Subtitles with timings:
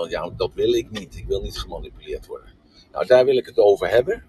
[0.00, 1.16] van ja, dat wil ik niet.
[1.16, 2.48] Ik wil niet gemanipuleerd worden.
[2.92, 4.24] Nou, daar wil ik het over hebben.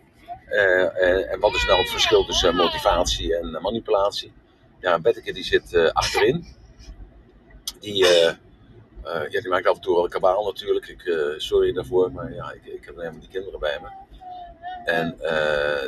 [0.49, 4.33] Uh, en wat is nou het verschil tussen motivatie en manipulatie?
[4.79, 6.45] Ja, Betteke die zit achterin.
[7.79, 8.37] Die, ja,
[9.29, 10.87] die maakt af en toe wel een kabaal natuurlijk.
[10.87, 11.01] Ik,
[11.37, 13.89] sorry daarvoor, maar ja, ik, ik heb helemaal die kinderen bij me.
[14.85, 15.17] En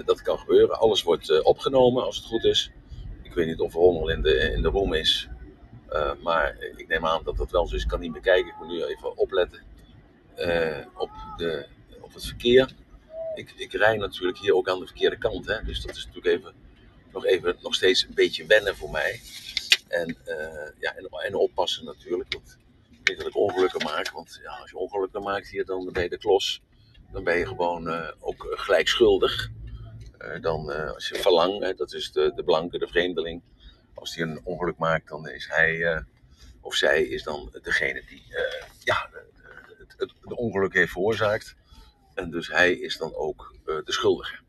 [0.05, 0.79] dat kan gebeuren.
[0.79, 2.71] Alles wordt opgenomen als het goed is.
[3.21, 5.29] Ik weet niet of Ronald in de, in de room is.
[5.93, 7.83] Uh, maar ik neem aan dat dat wel zo is.
[7.83, 8.51] Ik kan niet meer kijken.
[8.51, 9.72] Ik moet nu even opletten uh,
[10.95, 11.65] op, de,
[12.01, 12.71] op het verkeer.
[13.35, 15.45] Ik, ik rij natuurlijk hier ook aan de verkeerde kant.
[15.45, 15.63] Hè?
[15.63, 16.53] Dus dat is natuurlijk even,
[17.11, 19.21] nog, even, nog steeds een beetje wennen voor mij.
[19.87, 22.33] En, uh, ja, en, en oppassen natuurlijk.
[22.33, 22.57] Want
[22.89, 24.11] niet dat ik ongelukken maak.
[24.11, 26.61] Want ja, als je ongelukken maakt hier, dan ben je de klos.
[27.11, 29.49] Dan ben je gewoon ook gelijk schuldig.
[30.41, 33.41] dan als je verlang, dat is de, de blanke, de vreemdeling
[33.93, 36.03] als hij een ongeluk maakt, dan is hij
[36.61, 38.23] of zij is dan degene die
[38.83, 39.09] ja,
[40.03, 41.55] het, het, ongeluk heeft veroorzaakt.
[42.13, 44.41] En dus hij is dan ook uh, de schuldige.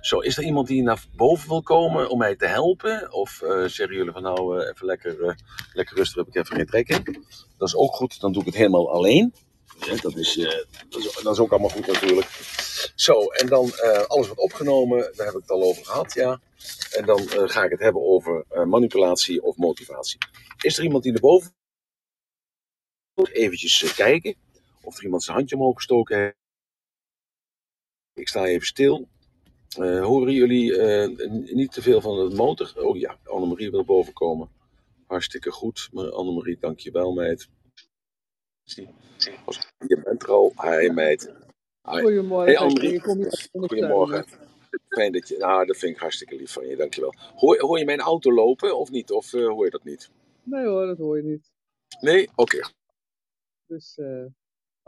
[0.00, 3.12] Zo, is er iemand die naar boven wil komen om mij te helpen?
[3.12, 5.36] Of zeggen jullie van nou, even lekker,
[5.72, 7.24] lekker rustig, heb ik even geen trek in?
[7.56, 9.34] Dat is ook goed, dan doe ik het helemaal alleen.
[9.80, 10.34] Ja, dat, is,
[10.88, 12.26] dat, is, is ook allemaal goed natuurlijk.
[12.94, 13.72] Zo, en dan
[14.06, 16.40] alles wordt opgenomen, daar heb ik het al over gehad, ja.
[16.90, 20.18] En dan ga ik het hebben over manipulatie of motivatie.
[20.60, 21.52] Is er iemand die erboven
[23.26, 24.34] eventjes uh, kijken
[24.88, 26.36] of er iemand zijn handje omhoog gestoken heeft?
[28.14, 29.08] Ik sta even stil.
[29.78, 30.72] horen jullie
[31.54, 32.72] niet te veel van de motor?
[32.76, 34.48] Oh ja, Annemarie wil boven komen.
[35.06, 35.88] Hartstikke goed.
[35.92, 37.48] Maar Annemarie, dank je wel, meid.
[38.64, 40.52] Je bent er al.
[40.62, 41.32] Hi, meid.
[41.82, 42.00] Hi.
[42.00, 42.46] Goedemorgen.
[42.46, 43.00] Hey, Annemarie.
[43.50, 44.24] Goedemorgen.
[44.88, 45.36] Fijn dat je.
[45.36, 47.14] Nou, dat vind ik hartstikke lief van je, dankjewel.
[47.34, 49.10] Hoor, hoor je mijn auto lopen of niet?
[49.10, 50.10] Of uh, hoor je dat niet?
[50.42, 51.50] Nee hoor, dat hoor je niet.
[52.00, 52.28] Nee?
[52.34, 52.56] Oké.
[52.56, 52.72] Okay.
[53.66, 54.24] Dus uh,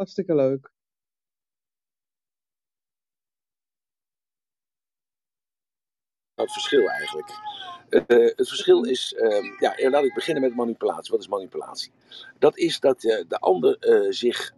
[0.01, 0.73] hartstikke leuk.
[6.35, 7.29] Het verschil eigenlijk.
[7.91, 8.01] Uh,
[8.37, 11.11] het verschil is, uh, ja, laat ik beginnen met manipulatie.
[11.11, 11.93] Wat is manipulatie?
[12.39, 13.77] Dat is dat uh, de ander
[14.15, 14.55] zich,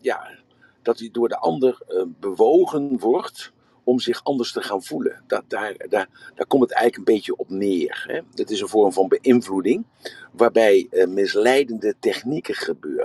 [0.00, 0.38] ja,
[0.82, 1.78] dat hij door de ander
[2.20, 3.52] bewogen wordt
[3.84, 5.22] om zich anders te gaan voelen.
[5.26, 8.04] Dat, daar, daar, daar komt het eigenlijk een beetje op neer.
[8.06, 8.20] Hè?
[8.34, 9.84] Dat is een vorm van beïnvloeding,
[10.32, 12.54] waarbij uh, misleidende technieken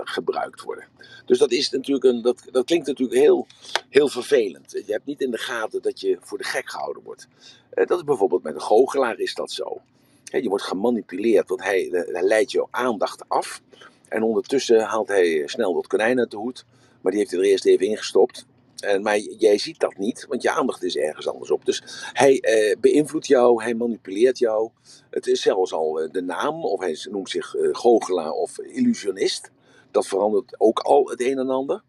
[0.04, 0.84] gebruikt worden.
[1.24, 3.46] Dus dat, is natuurlijk een, dat, dat klinkt natuurlijk heel,
[3.88, 4.70] heel vervelend.
[4.70, 7.28] Je hebt niet in de gaten dat je voor de gek gehouden wordt.
[7.74, 9.80] Uh, dat is bijvoorbeeld met een goochelaar is dat zo.
[10.24, 13.60] Je wordt gemanipuleerd, want hij, eh, hij leidt jouw aandacht af.
[14.08, 16.64] En ondertussen haalt hij snel wat konijn uit de hoed.
[17.00, 18.46] Maar die heeft hij er eerst even ingestopt.
[18.78, 21.64] En, maar jij ziet dat niet, want je aandacht is ergens anders op.
[21.64, 24.70] Dus hij eh, beïnvloedt jou, hij manipuleert jou.
[25.10, 29.50] Het is zelfs al eh, de naam, of hij noemt zich eh, goochelaar of illusionist.
[29.90, 31.82] Dat verandert ook al het een en ander.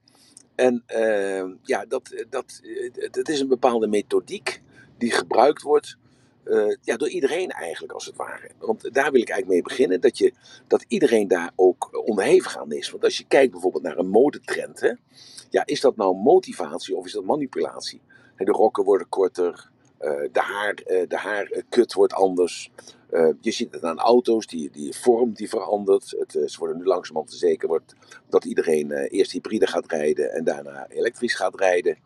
[0.55, 0.83] En
[1.63, 2.61] ja, dat, dat,
[3.11, 4.61] dat is een bepaalde methodiek
[4.97, 5.97] die gebruikt wordt
[6.81, 8.49] ja, door iedereen eigenlijk, als het ware.
[8.57, 10.33] Want daar wil ik eigenlijk mee beginnen, dat, je,
[10.67, 12.89] dat iedereen daar ook onderhevig aan is.
[12.89, 14.93] Want als je kijkt bijvoorbeeld naar een modetrend, hè,
[15.49, 18.01] ja, is dat nou motivatie of is dat manipulatie?
[18.37, 19.69] De rokken worden korter,
[20.01, 22.71] uh, de, haar, uh, de haarkut wordt anders.
[23.41, 26.15] Je ziet het aan auto's, die, die vorm die verandert.
[26.17, 27.95] Het, ze worden nu langzamerhand zeker wordt
[28.29, 31.97] dat iedereen eerst hybride gaat rijden en daarna elektrisch gaat rijden.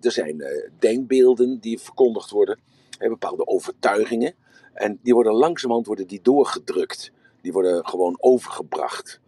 [0.00, 0.44] er zijn
[0.78, 2.58] denkbeelden die verkondigd worden,
[2.98, 4.34] bepaalde overtuigingen.
[4.74, 7.12] En die worden langzamerhand worden die doorgedrukt.
[7.42, 9.20] Die worden gewoon overgebracht.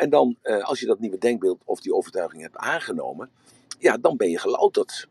[0.00, 3.30] En dan, eh, als je dat nieuwe denkbeeld of die overtuiging hebt aangenomen,
[3.78, 5.08] ja, dan ben je gelouterd.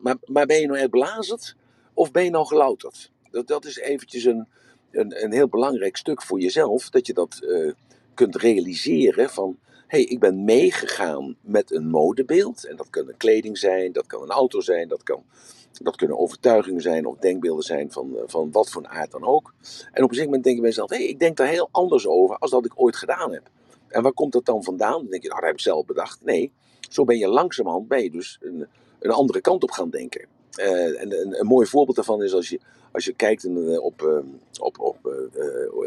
[0.00, 1.56] Maar, maar ben je nou echt belazerd
[1.94, 3.10] of ben je nou gelouterd?
[3.30, 4.46] Dat, dat is eventjes een,
[4.90, 7.72] een, een heel belangrijk stuk voor jezelf, dat je dat uh,
[8.14, 12.64] kunt realiseren van, hey, ik ben meegegaan met een modebeeld.
[12.66, 15.24] En dat kan een kleding zijn, dat kan een auto zijn, dat, kan,
[15.72, 19.54] dat kunnen overtuigingen zijn of denkbeelden zijn van, eh, van wat voor aard dan ook.
[19.92, 22.36] En op een gegeven moment denk je bij hey, ik denk daar heel anders over
[22.38, 23.50] als dat ik ooit gedaan heb.
[23.92, 25.00] En waar komt dat dan vandaan?
[25.00, 26.24] Dan denk je, nou, dat heb ik zelf bedacht.
[26.24, 26.52] Nee,
[26.90, 28.66] zo ben je langzamerhand ben je dus een,
[28.98, 30.26] een andere kant op gaan denken.
[30.56, 32.60] Uh, en een, een, mooi voorbeeld daarvan is als je,
[32.92, 34.26] als je kijkt uh, op,
[34.60, 34.98] op, op,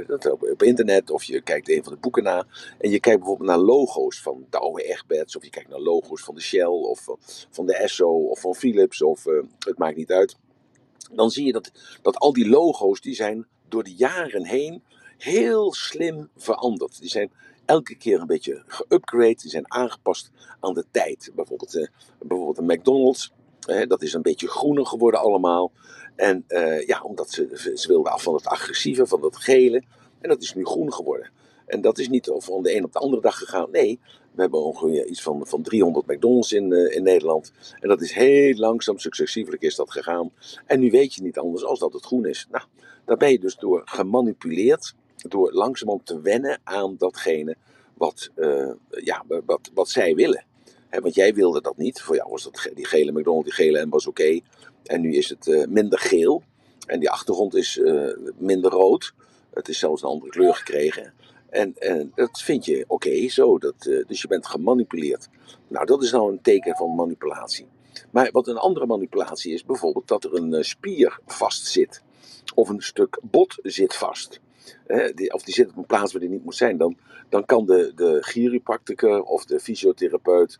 [0.07, 2.45] dat, op, op, internet of je kijkt een van de boeken na.
[2.77, 5.35] En je kijkt bijvoorbeeld naar logo's van Douwe Egberts.
[5.35, 7.05] Of je kijkt naar logo's van de Shell of
[7.49, 9.01] van de Esso of van Philips.
[9.01, 9.23] Of
[9.59, 10.35] het maakt niet uit.
[11.11, 11.71] Dan zie je dat,
[12.01, 14.83] dat al die logo's die zijn door de jaren heen
[15.17, 16.99] heel slim veranderd.
[16.99, 17.31] Die zijn
[17.65, 19.35] elke keer een beetje geupgrade.
[19.35, 21.31] Die zijn aangepast aan de tijd.
[21.35, 21.87] Bijvoorbeeld, eh,
[22.19, 23.33] bijvoorbeeld een McDonald's.
[23.87, 25.71] Dat is een beetje groener geworden allemaal.
[26.15, 29.83] En eh, ja, omdat ze, ze wilden af van het agressieve, van dat gele.
[30.21, 31.29] En dat is nu groen geworden.
[31.65, 33.71] En dat is niet van de een op de andere dag gegaan.
[33.71, 33.99] Nee,
[34.31, 37.51] We hebben ongeveer iets van, van 300 McDonald's in, eh, in Nederland.
[37.79, 40.31] En dat is heel langzaam, successievelijk is dat gegaan.
[40.65, 42.47] En nu weet je niet anders als dat het groen is.
[42.51, 42.63] Nou,
[43.05, 44.95] daar ben je dus door gemanipuleerd.
[45.27, 47.55] Door langzamerhand te wennen aan datgene
[47.93, 50.45] wat, eh, ja, wat, wat zij willen.
[50.89, 52.01] Want jij wilde dat niet.
[52.01, 54.39] Voor jou was dat die gele McDonald's, die gele M was oké.
[54.83, 56.43] En nu is het eh, minder geel.
[56.87, 57.81] En die achtergrond is
[58.37, 59.13] minder rood.
[59.53, 61.13] Het is zelfs een andere kleur gekregen.
[61.49, 63.57] En, en dat vind je oké zo.
[63.57, 63.75] Dat,
[64.07, 65.29] dus je bent gemanipuleerd.
[65.67, 67.67] Nou, dat is nou een teken van manipulatie.
[68.11, 72.01] Maar wat een andere manipulatie is, bijvoorbeeld dat er een spier vast zit.
[72.55, 74.39] Of een stuk bot zit vast.
[75.15, 76.77] Die, of die zit op een plaats waar die niet moet zijn.
[76.77, 76.97] Dan,
[77.29, 80.59] dan kan de, de chiropracticus of de fysiotherapeut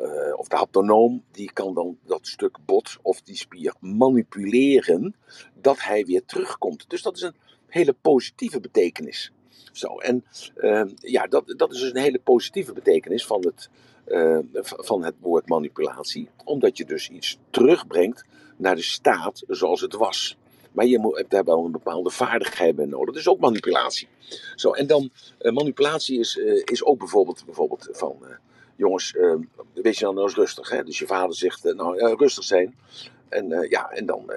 [0.00, 5.14] uh, of de haptonoom, die kan dan dat stuk bot of die spier manipuleren
[5.60, 6.84] dat hij weer terugkomt.
[6.88, 7.34] Dus dat is een
[7.66, 9.32] hele positieve betekenis.
[9.72, 10.24] Zo, en
[10.56, 13.70] uh, ja, dat, dat is dus een hele positieve betekenis van het,
[14.08, 16.28] uh, van het woord manipulatie.
[16.44, 18.24] Omdat je dus iets terugbrengt
[18.56, 20.36] naar de staat zoals het was.
[20.76, 23.14] Maar je moet, hebt daar wel een bepaalde vaardigheid bij nodig.
[23.14, 24.08] Dus ook manipulatie.
[24.54, 28.16] Zo, en dan, uh, manipulatie is, uh, is ook bijvoorbeeld, bijvoorbeeld van,
[28.76, 29.40] jongens, ehm,
[29.74, 30.70] wees je dan nou eens rustig.
[30.70, 30.84] Hè?
[30.84, 32.74] Dus je vader zegt, nou rustig zijn.
[33.28, 34.32] En ja, en dan,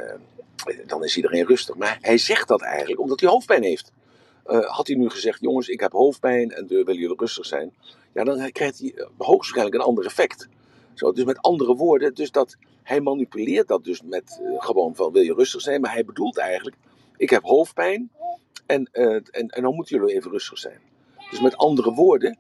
[0.88, 1.76] dan is iedereen rustig.
[1.76, 3.92] Maar hij zegt dat eigenlijk omdat hij hoofdpijn heeft.
[4.46, 7.74] Had hij nu gezegd, jongens, ik heb hoofdpijn en willen jullie rustig zijn,
[8.14, 10.48] ja, dan krijgt hij hoogstwaarschijnlijk een ander effect.
[10.94, 12.58] Zo, dus met andere woorden, dus dat,
[12.90, 16.38] hij manipuleert dat dus met uh, gewoon van wil je rustig zijn, maar hij bedoelt
[16.38, 16.76] eigenlijk,
[17.18, 18.12] ik heb hoofdpijn
[18.66, 20.80] en, uh, en, en dan moeten jullie even rustig zijn.
[21.30, 22.38] Dus met andere woorden,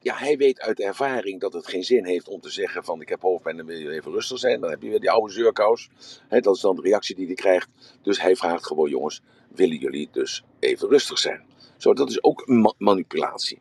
[0.00, 3.08] ja, hij weet uit ervaring dat het geen zin heeft om te zeggen van ik
[3.08, 4.60] heb hoofdpijn en wil je even rustig zijn.
[4.60, 5.90] Dan heb je weer die oude zeurkous.
[6.28, 7.68] dat is dan de reactie die hij krijgt.
[8.02, 11.44] Dus hij vraagt gewoon jongens, willen jullie dus even rustig zijn?
[11.76, 13.58] Zo, dat is ook ma manipulatie.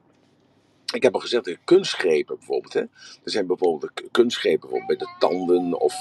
[0.94, 2.74] Ik heb al gezegd, kunstgrepen bijvoorbeeld.
[2.74, 2.80] Hè.
[2.80, 2.90] Er
[3.24, 5.96] zijn bijvoorbeeld kunstgrepen bij de tanden of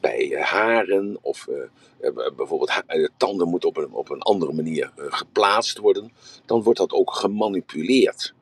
[0.00, 1.18] bij uh, haren.
[1.20, 6.12] Of uh, bijvoorbeeld de tanden moeten op een, op een andere manier geplaatst worden.
[6.46, 8.34] Dan wordt dat ook gemanipuleerd.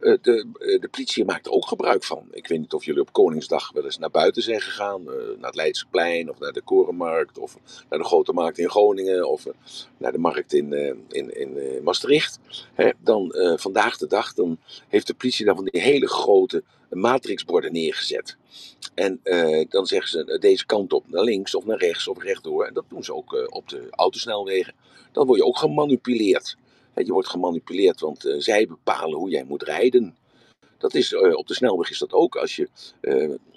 [0.00, 2.28] Uh, de, uh, de politie maakt er ook gebruik van.
[2.30, 5.02] Ik weet niet of jullie op Koningsdag wel eens naar buiten zijn gegaan.
[5.02, 7.38] Uh, naar het Leidseplein of naar de Korenmarkt.
[7.38, 7.58] Of
[7.88, 9.30] naar de Grote Markt in Groningen.
[9.30, 9.46] Of
[9.96, 10.72] naar de markt in,
[11.08, 12.38] in, in Maastricht.
[12.74, 14.58] Hè, dan vandaag de dag dan
[14.88, 18.36] heeft de politie daar van die hele grote matrixborden neergezet.
[18.94, 19.20] En
[19.68, 22.64] dan zeggen ze deze kant op naar links of naar rechts of rechtdoor.
[22.64, 24.74] En dat doen ze ook op de autosnelwegen.
[25.12, 26.56] Dan word je ook gemanipuleerd.
[26.94, 30.16] Je wordt gemanipuleerd, want uh, zij bepalen hoe jij moet rijden.
[30.78, 32.36] Dat is, uh, op de snelweg is dat ook.
[32.36, 32.68] Als je,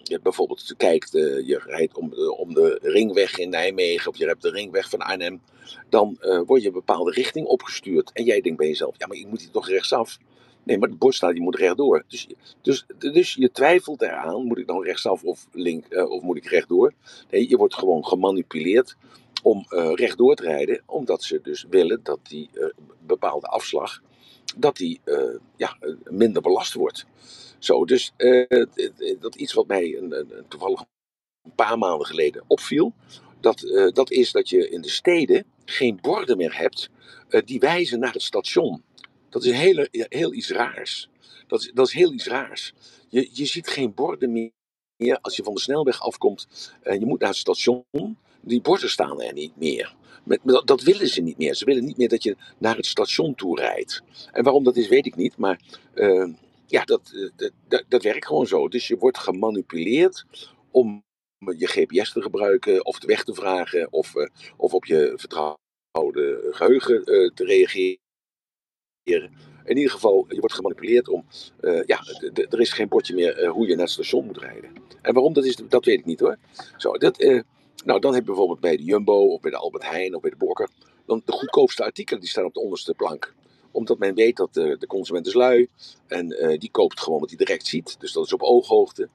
[0.03, 4.49] je bijvoorbeeld kijkt, je rijdt om om de ringweg in Nijmegen of je hebt de
[4.49, 5.41] ringweg van Arnhem,
[5.89, 8.11] dan word je een bepaalde richting opgestuurd.
[8.13, 10.17] En jij denkt bij jezelf, ja, maar ik moet hier toch rechtsaf.
[10.63, 12.03] Nee, maar het bord staat, je moet rechtdoor.
[12.07, 12.27] Dus,
[12.61, 16.93] dus, dus je twijfelt eraan, moet ik dan rechtsaf of, link, of moet ik rechtdoor?
[17.29, 18.95] Nee, je wordt gewoon gemanipuleerd
[19.43, 22.65] om uh, rechtdoor te rijden, omdat ze dus willen dat die uh,
[22.99, 24.01] bepaalde afslag
[24.57, 27.05] dat die, uh, ja, minder belast wordt.
[27.59, 28.13] Zo, dus
[29.19, 30.79] dat iets wat mij een, een, toevallig
[31.43, 32.93] een paar maanden geleden opviel,
[33.39, 36.89] dat, dat is dat je in de steden geen borden meer hebt
[37.45, 38.83] die wijzen naar het station.
[39.29, 41.09] Dat is hele, heel iets raars.
[41.47, 42.73] Dat is, dat is heel iets raars.
[43.09, 46.47] Je, je ziet geen borden meer als je van de snelweg afkomt
[46.81, 47.85] en je moet naar het station
[48.47, 49.95] die borden staan er niet meer.
[50.65, 51.55] Dat, willen ze niet meer.
[51.55, 54.01] Ze willen niet meer dat je naar het station toe rijdt.
[54.31, 55.37] En waarom dat is, weet ik niet.
[55.37, 55.59] Maar
[55.95, 56.27] uh,
[56.65, 58.67] ja, dat, dat, dat, dat, werkt gewoon zo.
[58.67, 60.25] Dus je wordt gemanipuleerd
[60.71, 61.03] om
[61.57, 64.27] je GPS te gebruiken, of de weg te vragen, of, uh,
[64.57, 67.99] of op je vertrouwde geheugen te reageren.
[69.65, 71.25] In ieder geval, je wordt gemanipuleerd om.
[71.85, 71.99] ja,
[72.49, 74.71] er is geen bordje meer hoe je naar het station moet rijden.
[75.01, 76.37] En waarom dat is, dat weet ik niet hoor.
[76.77, 77.45] Zo, dat.
[77.85, 80.29] Nou, dan heb je bijvoorbeeld bij de Jumbo of bij de Albert Heijn of bij
[80.29, 80.69] de Bokker.
[81.05, 83.33] Dan de goedkoopste artikelen die staan op de onderste plank.
[83.71, 85.67] Omdat men weet dat de, de consument is lui.
[86.07, 87.99] En uh, die koopt gewoon wat hij direct ziet.
[87.99, 89.09] Dus dat is op ooghoogte.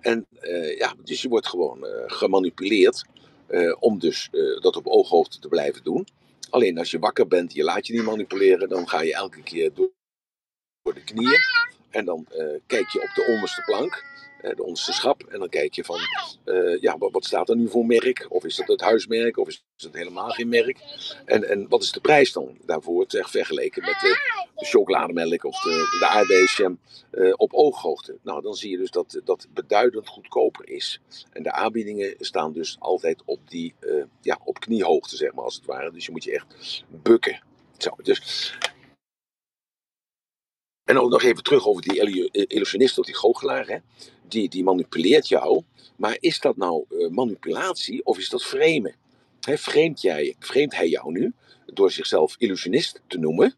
[0.00, 3.04] En uh, ja, dus je wordt gewoon gemanipuleerd.
[3.78, 4.28] om dus
[4.60, 6.06] dat op ooghoogte te blijven doen.
[6.50, 8.68] Alleen als je wakker bent, je laat je niet manipuleren.
[8.68, 9.90] Dan ga je elke keer door,
[10.82, 11.40] door de knieën.
[11.90, 12.26] En dan
[12.66, 14.13] kijk je op de onderste plank
[14.56, 15.22] de onderste schap.
[15.22, 15.98] En dan kijk je van,
[16.44, 18.26] uh, ja, wat, wat, staat er nu voor merk?
[18.28, 19.38] Of is dat het huismerk?
[19.38, 20.78] Of is het helemaal geen merk?
[21.24, 25.60] En, en wat is de prijs dan daarvoor zeg, vergeleken met de, de chocolademelk of
[25.60, 26.78] de, de aardbeisjam
[27.12, 28.18] uh, op ooghoogte?
[28.22, 31.00] Nou, dan zie je dus dat dat beduidend goedkoper is.
[31.32, 33.74] En de aanbiedingen staan dus altijd op die,
[34.20, 35.90] ja, op kniehoogte, zeg maar, als het ware.
[35.92, 37.42] Dus je moet je echt bukken.
[37.78, 38.52] Zo, dus
[40.84, 43.66] En ook nog even terug over die illu- illusionist of die goochelaar.
[43.66, 43.78] Hè?
[44.28, 45.62] Die, die manipuleert jou.
[45.96, 48.56] Maar is dat nou eh, manipulatie of is dat?
[49.40, 51.32] Hè, vreemd, jij, vreemd hij jou nu
[51.66, 53.54] door zichzelf illusionist te noemen?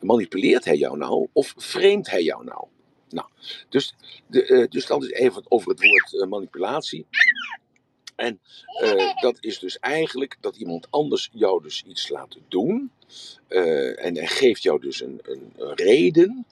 [0.00, 2.66] Manipuleert hij jou nou of vreemd hij jou nou?
[3.08, 3.28] Nou,
[3.68, 3.94] dus,
[4.26, 7.06] de, eh, dus dat is even over het woord eh, manipulatie.
[8.16, 8.40] En
[9.20, 12.90] dat is dus eigenlijk dat iemand anders jou dus iets laat doen.
[13.48, 16.46] en hij geeft jou dus een, een reden,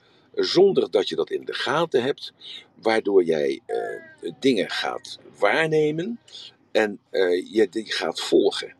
[0.45, 2.33] zonder dat je dat in de gaten hebt,
[2.81, 6.19] waardoor jij eh, dingen gaat waarnemen
[6.71, 8.73] en eh, je die gaat volgen.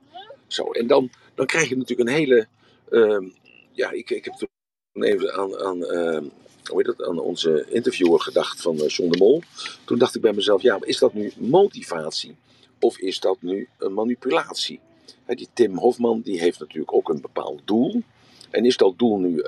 [0.48, 2.48] Zo, en dan, dan krijg je natuurlijk een hele.
[2.89, 3.30] ehm,
[3.72, 6.24] ja, ik, ik heb toen even aan, aan, ehm,
[6.66, 9.42] hoe heet dat, aan onze interviewer gedacht van eh, John de Mol.
[9.86, 12.36] Toen dacht ik bij mezelf, ja, is dat nu motivatie
[12.80, 14.80] of is dat nu een manipulatie?
[15.25, 18.01] Die Tim Hofman die heeft natuurlijk ook een bepaald doel.
[18.50, 19.42] En is dat doel nu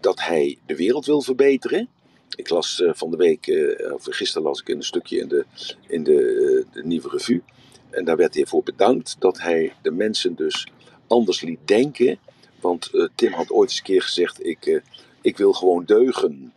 [0.00, 1.88] dat hij de wereld wil verbeteren?
[2.36, 5.44] Ik las eh, van de week, eh, of gisteren las ik een stukje in de,
[5.86, 7.42] in de, eh, de nieuwe revue.
[7.90, 10.66] En daar werd hij voor bedankt dat hij de mensen dus
[11.06, 12.18] anders liet denken.
[12.60, 14.82] Want Tim had ooit eens een keer gezegd: ik,
[15.20, 16.52] ik wil gewoon deugen.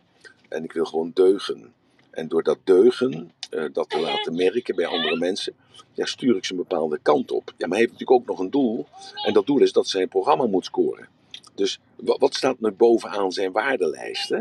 [0.48, 1.72] En ik wil gewoon deugen.
[2.10, 3.32] En door dat deugen,
[3.72, 5.54] dat te laten merken bij andere mensen,
[5.92, 7.54] ja, stuur ik ze een bepaalde kant op.
[7.56, 8.86] Ja, maar hij heeft natuurlijk ook nog een doel.
[9.26, 11.08] En dat doel is dat zijn programma moet scoren.
[11.54, 14.28] Dus wa- wat staat nu bovenaan zijn waardelijst?
[14.28, 14.40] Hè?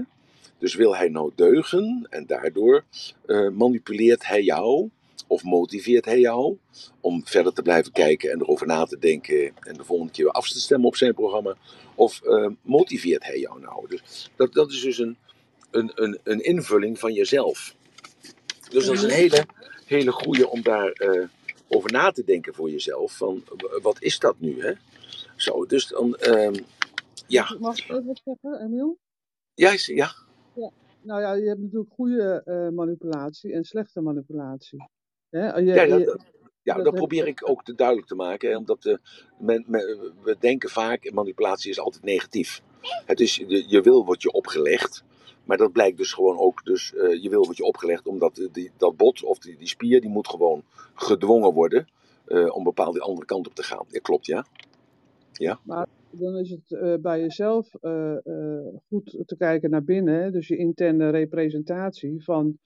[0.58, 2.84] Dus wil hij nou deugen en daardoor
[3.26, 4.90] eh, manipuleert hij jou
[5.28, 6.58] of motiveert hij jou
[7.02, 10.50] om verder te blijven kijken en erover na te denken en de volgende keer af
[10.50, 11.56] te stemmen op zijn programma?
[11.96, 13.88] Of eh, motiveert hij jou nou?
[13.88, 15.18] Dus dat, dat is dus een,
[15.72, 17.76] een, een, een invulling van jezelf.
[18.70, 19.46] Dus dat is een hele,
[19.86, 21.28] hele goede om daar eh,
[21.68, 23.12] over na te denken voor jezelf.
[23.18, 23.44] Van
[23.82, 24.62] wat is dat nu?
[24.62, 24.72] Hè?
[25.36, 26.54] Zo, dus dan, ehm,
[27.28, 28.98] ja, Mag ik even wat zeggen, Emiel?
[29.54, 30.12] ja, is- ja,
[31.04, 34.90] Nou ja, je hebt natuurlijk goede eh, manipulatie en slechte manipulatie.
[35.30, 35.56] Hè?
[35.56, 36.26] Je, ja, dat, je- dat-
[36.64, 38.50] ja, dat dat probeer ik ook te duidelijk te maken.
[38.50, 38.96] Hè, omdat eh,
[39.40, 42.62] men, men- we denken vaak, manipulatie is altijd negatief.
[43.06, 45.04] Het is, je, je wil wordt je opgelegd.
[45.44, 48.48] Maar dat blijkt dus gewoon ook, dus, eh, je wil wordt je opgelegd omdat eh,
[48.52, 50.64] die, dat bot of die, die spier, die moet gewoon
[50.96, 51.88] gedwongen worden
[52.26, 53.86] eh, om bepaald die andere kant op te gaan.
[53.88, 54.46] Ja, klopt, ja?
[56.12, 60.32] Dan is het eh, bij jezelf eh, eh, goed te kijken naar binnen.
[60.32, 62.58] Dus je interne representatie van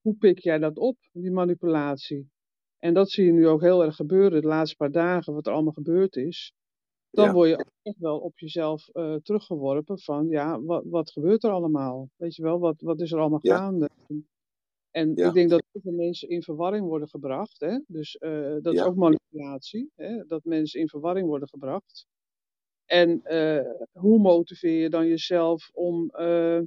[0.00, 2.30] hoe pik jij dat op, die manipulatie.
[2.78, 5.52] En dat zie je nu ook heel erg gebeuren de laatste paar dagen, wat er
[5.52, 6.52] allemaal gebeurd is.
[7.10, 7.32] Dan Ja.
[7.32, 8.88] word je echt wel op jezelf
[9.22, 12.08] teruggeworpen van, ja, wat, wat gebeurt er allemaal?
[12.16, 13.56] Weet je wel, wat, wat is er allemaal Ja.
[13.56, 13.90] gaande?
[14.90, 15.28] En Ja.
[15.28, 17.60] ik denk dat heel veel mensen in verwarring worden gebracht.
[17.60, 17.78] Hè?
[17.86, 18.16] Dus
[18.62, 20.24] dat is ook manipulatie, hè?
[20.26, 22.06] dat mensen in verwarring worden gebracht.
[22.86, 26.60] En eh, hoe motiveer je dan jezelf om eh,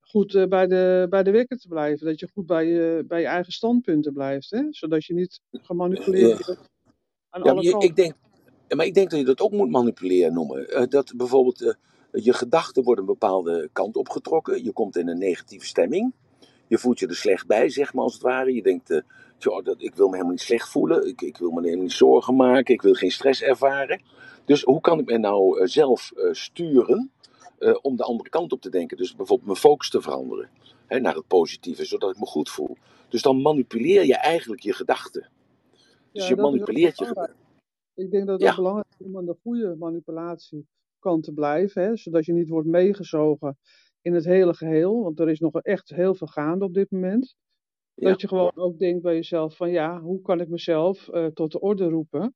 [0.00, 2.06] goed eh, bij, de, bij de wekker te blijven?
[2.06, 4.66] Dat je goed bij je, bij je eigen standpunten blijft, hè?
[4.70, 6.60] zodat je niet gemanipuleerd wordt
[7.30, 8.14] aan Ja, alle je- ik denk,
[8.76, 10.90] maar ik denk dat je dat ook moet manipuleren noemen.
[10.90, 11.76] Dat bijvoorbeeld
[12.12, 14.64] je gedachten worden een bepaalde kant opgetrokken.
[14.64, 16.14] Je komt in een negatieve stemming.
[16.68, 18.54] Je voelt je er slecht bij, zeg maar als het ware.
[18.54, 19.02] Je denkt,
[19.38, 21.08] tjoh, dat, ik wil me helemaal niet slecht voelen.
[21.08, 22.74] Ik, ik wil me helemaal niet zorgen maken.
[22.74, 24.02] Ik wil geen stress ervaren.
[24.46, 27.10] Dus hoe kan ik me nou eh, zelf eh, sturen
[27.58, 28.96] eh, om de andere kant op te denken?
[28.96, 30.50] Dus bijvoorbeeld mijn focus te veranderen
[30.86, 32.76] hè, naar het positieve, zodat ik me goed voel.
[33.08, 35.30] Dus dan manipuleer je eigenlijk je gedachten.
[36.12, 37.36] Dus Ja, je manipuleert je gedachten.
[37.94, 38.50] Ik denk dat het Ja.
[38.50, 41.96] ook belangrijk is om aan de goede manipulatiekant te blijven, hè?
[41.96, 43.58] zodat je niet wordt meegezogen
[44.00, 47.34] in het hele geheel, want er is nog echt heel veel gaande op dit moment.
[47.94, 48.08] Ja.
[48.10, 51.60] Dat je gewoon ook denkt bij jezelf van ja, hoe kan ik mezelf tot de
[51.60, 52.34] orde roepen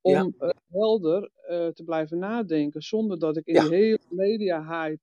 [0.00, 0.30] om Ja.
[0.38, 3.68] eh, helder eh, te blijven nadenken, zonder dat ik in Ja.
[3.68, 5.00] hele media-hype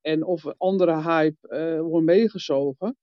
[0.00, 2.96] en of andere hype eh, word meegezogen.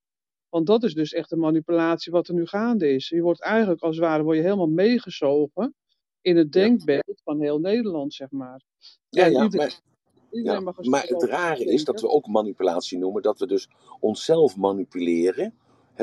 [0.50, 3.10] Want dat is dus echt een manipulatie wat er nu gaande is.
[3.10, 5.75] Je wordt eigenlijk als het ware word je helemaal meegezogen
[6.22, 8.62] in het denkbeeld van heel Nederland, zeg maar.
[9.10, 9.79] Ja, ja, iedereen, maar,
[10.32, 13.70] iedereen ja, mag maar het rare is dat we ook manipulatie noemen, dat we dus
[14.00, 15.53] onszelf manipuleren.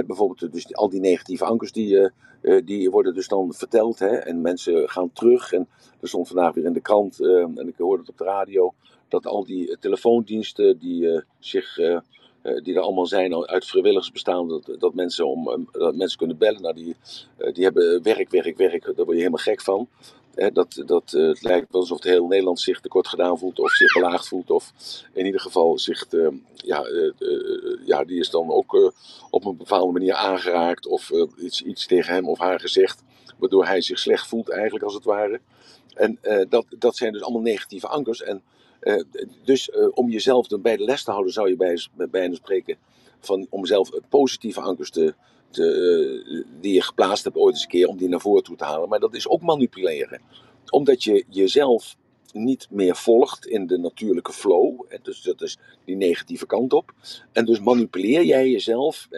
[0.07, 2.11] Bijvoorbeeld dus die- al die negatieve ankers die, eh,
[2.57, 3.99] eh, die worden dus dan verteld.
[3.99, 5.53] Hè, en mensen gaan terug.
[5.53, 5.69] En
[6.01, 8.75] er stond vandaag weer in de krant, eh, en ik hoorde het op de radio,
[9.09, 11.99] dat al die eh, telefoondiensten die, eh, zich, eh,
[12.43, 16.19] eh, die er allemaal zijn, uit vrijwilligers bestaan, dat, dat, mensen om, eh, dat mensen
[16.19, 16.63] kunnen bellen.
[16.63, 16.97] Nou, die,
[17.37, 19.89] eh, die hebben werk, werk, werk, daar word je helemaal gek van.
[20.35, 23.93] Dat, dat, eh, het lijkt wel alsof heel Nederland zich tekort gedaan voelt, of zich
[23.93, 24.73] belaagd voelt, of
[25.13, 27.11] in ieder geval zich, eh, ja, eh,
[27.85, 28.93] ja, die is dan ook
[29.31, 33.03] op een bepaalde manier aangeraakt, of iets, iets tegen hem of haar gezegd,
[33.39, 35.41] waardoor hij zich slecht voelt, eigenlijk als het ware.
[35.95, 38.23] En dat, dat zijn dus allemaal negatieve ankers.
[38.23, 38.43] En
[39.45, 42.77] dus om jezelf dan bij de les te houden, zou je bij spreken
[43.21, 45.15] van om zelf positieve ankers te,
[45.51, 48.65] te, die je geplaatst hebt ooit eens een keer, om die naar voren toe te
[48.65, 48.89] halen.
[48.89, 50.21] Maar dat is ook manipuleren.
[50.71, 51.97] Omdat je jezelf
[52.33, 54.81] niet meer volgt in de natuurlijke flow.
[55.03, 56.93] Dus dat is die negatieve kant op.
[57.33, 59.09] En dus manipuleer jij jezelf,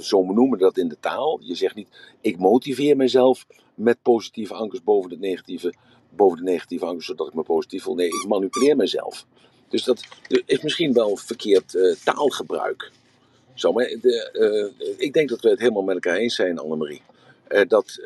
[0.00, 1.38] zo noemen we dat in de taal.
[1.42, 1.88] Je zegt niet,
[2.20, 5.74] ik motiveer mezelf met positieve ankers boven de negatieve,
[6.10, 7.94] boven de negatieve ankers, zodat ik me positief voel.
[7.94, 9.26] Nee, ik manipuleer mezelf.
[9.68, 10.04] Dus dat
[10.46, 12.92] is misschien wel verkeerd uh, taalgebruik.
[13.56, 17.02] Zo, maar de, uh, ik denk dat we het helemaal met elkaar eens zijn, Annemarie.
[17.48, 18.00] Uh, dat,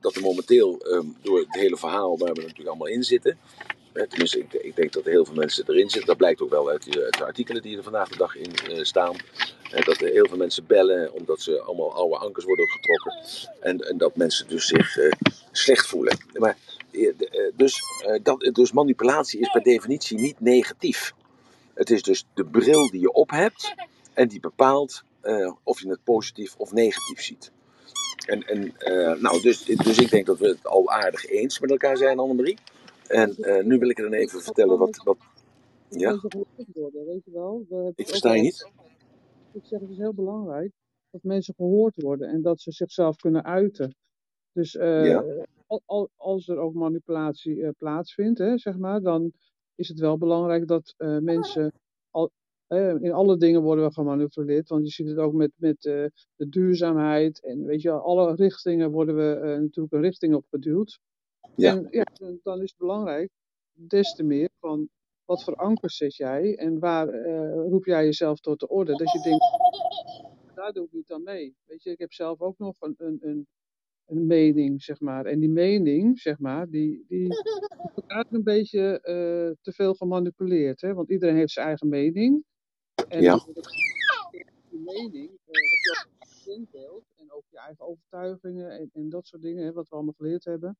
[0.00, 3.38] dat er momenteel ehm, door het hele verhaal waar we natuurlijk allemaal in zitten,
[4.08, 6.06] Tenminste, ik, ik, denk dat heel veel mensen erin zitten.
[6.06, 9.16] Dat blijkt ook wel uit, de artikelen die er vandaag de dag in staan.
[9.70, 13.14] dat er heel veel mensen bellen omdat ze allemaal oude ankers worden getrokken.
[13.60, 14.96] En, en dat mensen dus zich
[15.52, 16.18] slecht voelen.
[16.32, 16.56] Maar,
[17.54, 17.80] dus,
[18.22, 21.12] dat, dus manipulatie is per definitie niet negatief.
[21.74, 23.74] Het is dus de bril die je op hebt
[24.16, 25.02] en die bepaalt
[25.62, 27.52] of je het positief of negatief ziet.
[28.26, 28.72] En, en
[29.20, 32.58] nou, dus, dus ik denk dat we het al aardig eens met elkaar zijn, Annemarie.
[33.06, 35.02] En uh, nu wil ik er dan even vertellen wat.
[35.04, 35.16] wat
[35.88, 36.20] ja?
[36.72, 37.66] Worden, weet je wel?
[37.94, 38.70] Ik versta je niet.
[39.52, 40.72] Ik zeg het is heel belangrijk
[41.10, 43.94] dat mensen gehoord worden en dat ze zichzelf kunnen uiten.
[44.52, 45.24] Dus ja.
[45.86, 49.32] al, als er ook manipulatie plaatsvindt, hè, zeg maar, dan
[49.74, 51.72] is het wel belangrijk dat mensen.
[52.66, 56.48] Al, in alle dingen worden we gemanipuleerd, want je ziet het ook met, met de
[56.48, 60.98] duurzaamheid en weet je, alle richtingen worden we natuurlijk een richting op geduwd.
[61.56, 61.76] Ja.
[61.76, 62.06] En ja,
[62.42, 63.30] dan is het belangrijk,
[63.72, 64.88] des te meer, van
[65.24, 68.96] wat voor ankers zet jij en waar uh, roep jij jezelf tot de orde.
[68.96, 69.44] Dat je denkt,
[70.54, 71.56] daar doe ik niet aan mee.
[71.64, 73.46] Weet je, ik heb zelf ook nog een, een, een,
[74.06, 75.24] een mening, zeg maar.
[75.24, 77.28] En die mening, zeg maar, die, die
[77.94, 79.00] wordt een beetje
[79.60, 80.80] te veel gemanipuleerd.
[80.80, 80.94] Hè?
[80.94, 82.44] Want iedereen heeft zijn eigen mening.
[83.08, 83.44] En ja.
[84.70, 89.08] die mening uh, heb je ook een denkbeeld en ook je eigen overtuigingen en, en
[89.08, 90.76] dat soort dingen, hè, wat we allemaal geleerd hebben.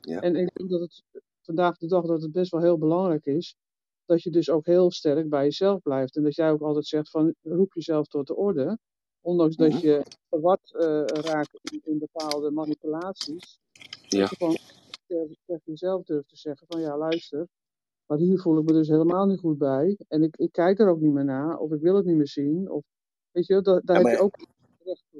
[0.00, 0.20] Ja.
[0.20, 1.02] En ik denk dat het
[1.40, 3.56] vandaag de dag dat het best wel heel belangrijk is
[4.04, 6.16] dat je dus ook heel sterk bij jezelf blijft.
[6.16, 8.78] En dat jij ook altijd zegt van roep jezelf tot de orde.
[9.20, 9.86] Ondanks dat mhm.
[9.86, 13.60] je verward uh, raakt in, in, bepaalde manipulaties.
[14.08, 14.20] Ja.
[14.20, 14.56] Dat je gewoon
[15.46, 17.48] tegen jezelf durft te zeggen van ja luister,
[18.12, 19.96] maar hier voel ik me dus helemaal niet goed bij.
[20.08, 21.58] En ik, ik kijk er ook niet meer naar.
[21.58, 22.70] Of ik wil het niet meer zien.
[22.70, 22.82] Of,
[23.30, 24.36] weet je, daar, daar heb je ook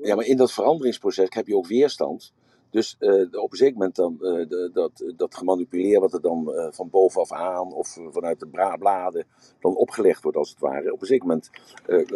[0.03, 2.33] Ja, maar in dat veranderingsproces heb je ook weerstand.
[2.71, 6.51] Dus uh, op een zeker moment dan uh, de, dat, dat gemanipuleerd wat er dan
[6.51, 9.27] uh, van bovenaf aan of vanuit de bladen
[9.61, 10.93] dan opgelegd wordt als het ware.
[10.93, 11.51] Op een zeker moment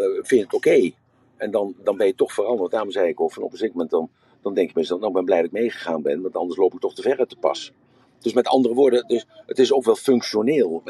[0.01, 0.91] vind je het oké.
[1.37, 2.71] En dan, dan ben je toch veranderd.
[2.71, 3.37] Daarom zei ik of.
[3.37, 4.11] En op een zeker moment dan,
[4.41, 6.23] dan denk je mezelf, nou ben blij dat ik meegegaan ben.
[6.23, 7.73] Want anders loop ik toch te ver uit de pas.
[8.21, 10.83] Dus met andere woorden, dus het is ook wel functioneel.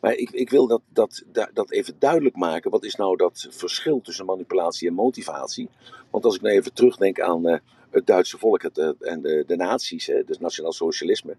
[0.00, 2.70] Maar, ik, ik wil dat, dat, dat even duidelijk maken.
[2.70, 5.68] Wat is nou dat verschil tussen manipulatie en motivatie?
[6.10, 10.06] Want als ik nou even terugdenk aan het Duitse volk het, en de, de nazi's,
[10.06, 11.36] hè, dus nationaal socialisme,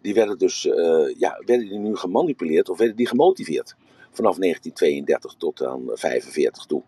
[0.00, 3.76] die werden dus uh, ja, werden die nu gemanipuleerd of werden die gemotiveerd?
[4.10, 6.82] Vanaf 1932 tot aan 45 toe.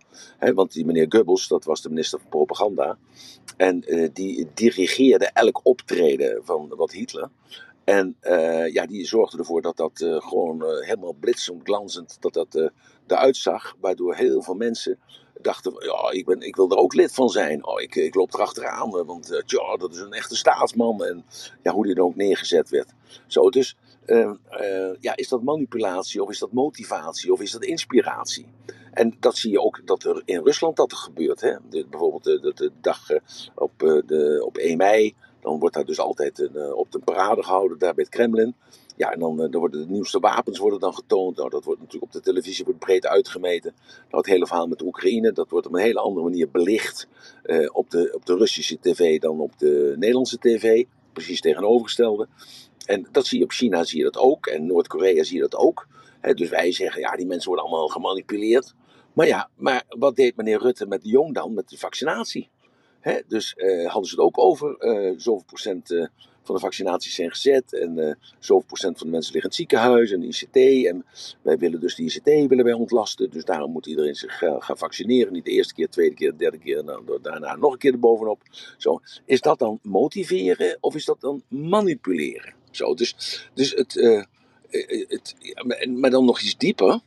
[0.55, 2.99] Want die meneer Goebbels, dat was de minister van Propaganda.
[3.57, 7.29] En die dirigeerde elk optreden van wat Hitler.
[7.87, 12.70] En uh, ja, die zorgde ervoor dat dat gewoon helemaal blitsend, glanzend, dat dat
[13.07, 13.77] eruit zag.
[13.81, 14.99] Waardoor heel veel mensen
[15.40, 17.66] dachten, ja, ik, ben, ik wil er ook lid van zijn.
[17.66, 21.05] Oh, ik, ik loop erachteraan, want tja, dat is een echte staatsman.
[21.05, 21.25] En
[21.62, 22.92] ja, hoe die dan ook neergezet werd.
[23.27, 24.31] Zo, dus uh,
[25.01, 28.46] ja, is dat manipulatie of is dat motivatie of is dat inspiratie?
[28.92, 31.40] En dat zie je ook dat er in Rusland dat er gebeurt.
[31.40, 31.57] Hè?
[31.70, 33.11] Bijvoorbeeld de, de, dag
[33.55, 33.72] op,
[34.07, 35.14] de, op 1 mei,
[35.46, 38.54] dan wordt daar dus altijd een, op de parade gehouden daar bij het Kremlin.
[38.96, 41.37] Ja, en dan, eh, dan worden de nieuwste wapens worden dan getoond.
[41.37, 43.74] Nou, dat wordt natuurlijk op de televisie wordt breed uitgemeten.
[44.11, 47.09] Nou, het hele verhaal met Oekraïne, dat wordt op een hele andere manier belicht
[47.44, 50.85] uh, op, de, op de Russische tv dan op de Nederlandse tv.
[51.12, 52.28] Precies tegenovergestelde.
[52.87, 54.46] En dat zie je op China, zie je dat ook.
[54.46, 55.87] En Noord-Korea zie je dat ook.
[56.35, 58.74] Dus wij zeggen, ja, die mensen worden allemaal gemanipuleerd.
[59.12, 62.50] Maar ja, maar wat deed meneer Rutte met de Jong dan, met de vaccinatie?
[63.07, 66.07] He, dus uh, hadden ze het ook over uh, zoveel procent uh,
[66.42, 67.75] van de vaccinaties zijn gezet.
[67.75, 70.87] En zoveel procent van de mensen liggen in het ziekenhuis en de ICT.
[70.87, 71.05] En
[71.42, 73.31] wij willen dus de ICT willen wij ontlasten.
[73.31, 75.33] Dus daarom moet iedereen zich gaan vaccineren.
[75.33, 76.85] Niet de eerste keer, de tweede keer, de derde keer.
[76.85, 78.42] Nou, daarna nog een keer erbovenop.
[78.79, 79.01] Zo.
[79.25, 82.55] Is dat dan motiveren of is dat dan manipuleren?
[82.71, 83.92] Zo, dus, dus het,
[85.09, 85.35] het,
[85.88, 87.01] maar dan nog iets dieper.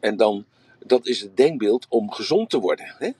[0.00, 0.44] En dan,
[0.78, 2.94] dat is het denkbeeld om gezond te worden.
[2.98, 3.10] Hè?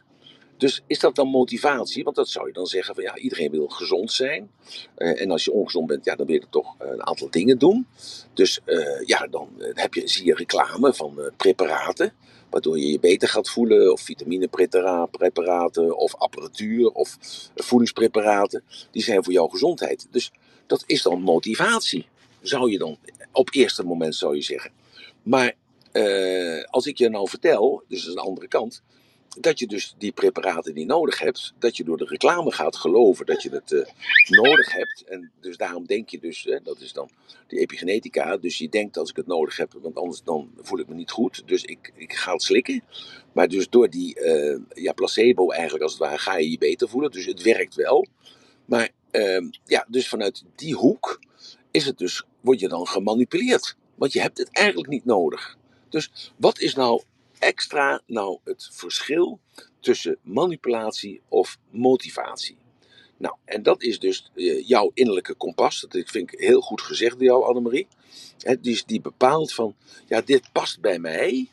[0.56, 2.04] Dus is dat dan motivatie?
[2.04, 4.50] Want dat zou je dan zeggen van ja, iedereen wil gezond zijn.
[4.96, 7.86] Uh, en als je ongezond bent, ja, dan wil je toch een aantal dingen doen.
[8.34, 12.12] Dus uh, ja, dan heb je, zie je reclame van preparaten.
[12.50, 13.92] Waardoor je je beter gaat voelen.
[13.92, 15.96] Of vitaminepreparaten.
[15.96, 16.90] Of apparatuur.
[16.90, 17.16] Of
[17.54, 18.64] voedingspreparaten.
[18.90, 20.06] Die zijn voor jouw gezondheid.
[20.10, 20.32] Dus
[20.66, 22.06] dat is dan motivatie.
[22.40, 22.98] Zou je dan
[23.32, 24.70] op eerste moment zou je zeggen.
[25.22, 25.54] Maar
[26.70, 28.82] als ik je nou vertel, dus dat is een andere kant
[29.40, 33.26] dat je dus die preparaten die nodig hebt, dat je door de reclame gaat geloven
[33.26, 33.86] dat je het uh,
[34.28, 35.04] nodig hebt.
[35.04, 37.10] En dus daarom denk je dus, hè, dat is dan
[37.46, 40.88] die epigenetica, dus je denkt als ik het nodig heb, want anders dan voel ik
[40.88, 42.82] me niet goed, dus ik, ik ga het slikken.
[43.32, 46.88] Maar dus door die uh, ja, placebo eigenlijk als het ware ga je je beter
[46.88, 48.06] voelen, dus het werkt wel.
[48.64, 51.20] Maar uh, ja, dus vanuit die hoek
[51.70, 53.76] is het dus, word je dan gemanipuleerd.
[53.94, 55.56] Want je hebt het eigenlijk niet nodig.
[55.88, 57.02] Dus wat is nou
[57.44, 59.40] extra nou het verschil
[59.80, 62.56] tussen manipulatie of motivatie?
[63.16, 65.80] Nou, en dat is dus uh, jouw innerlijke kompas.
[65.80, 67.86] Dat vind ik heel goed gezegd door jou, Annemarie.
[68.38, 69.76] He, die, die bepaalt van,
[70.06, 71.48] ja, dit past bij mij.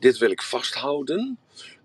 [0.00, 1.38] Dit wil ik vasthouden.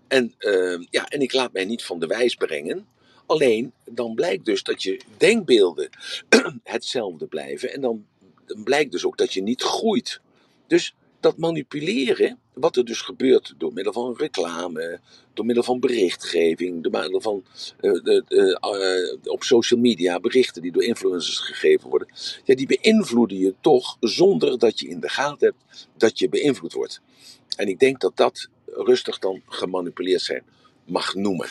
[0.08, 2.86] En, uh, ja, en ik laat mij niet van de wijs brengen.
[3.26, 5.88] Alleen, dan blijkt dus dat je denkbeelden
[6.62, 7.72] hetzelfde blijven.
[7.72, 8.06] En dan,
[8.46, 10.20] dan blijkt dus ook dat je niet groeit.
[10.66, 15.00] Dus dat manipuleren, wat er dus gebeurt door middel van reclame,
[15.34, 17.44] door middel van berichtgeving, door middel van
[17.80, 22.08] uh, uh, op social media berichten die door influencers gegeven worden,
[22.44, 26.72] ja, die beïnvloeden je toch zonder dat je in de gaten hebt dat je beïnvloed
[26.72, 27.00] wordt.
[27.56, 30.44] En ik denk dat dat rustig dan gemanipuleerd zijn
[30.84, 31.48] mag noemen.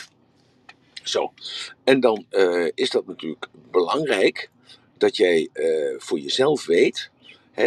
[1.02, 1.32] Zo.
[1.84, 4.50] En dan uh, is dat natuurlijk belangrijk
[4.98, 5.50] dat jij
[5.98, 7.10] voor jezelf weet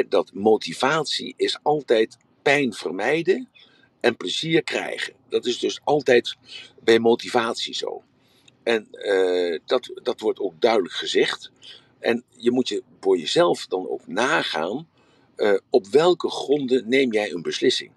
[0.09, 3.49] Dat motivatie is altijd pijn vermijden
[3.99, 5.13] en plezier krijgen.
[5.29, 6.35] Dat is dus altijd
[6.83, 8.03] bij motivatie zo.
[8.63, 11.51] En uh, dat, dat wordt ook duidelijk gezegd.
[11.99, 14.87] En je moet je voor jezelf dan ook nagaan
[15.35, 17.91] uh, op welke gronden neem jij een beslissing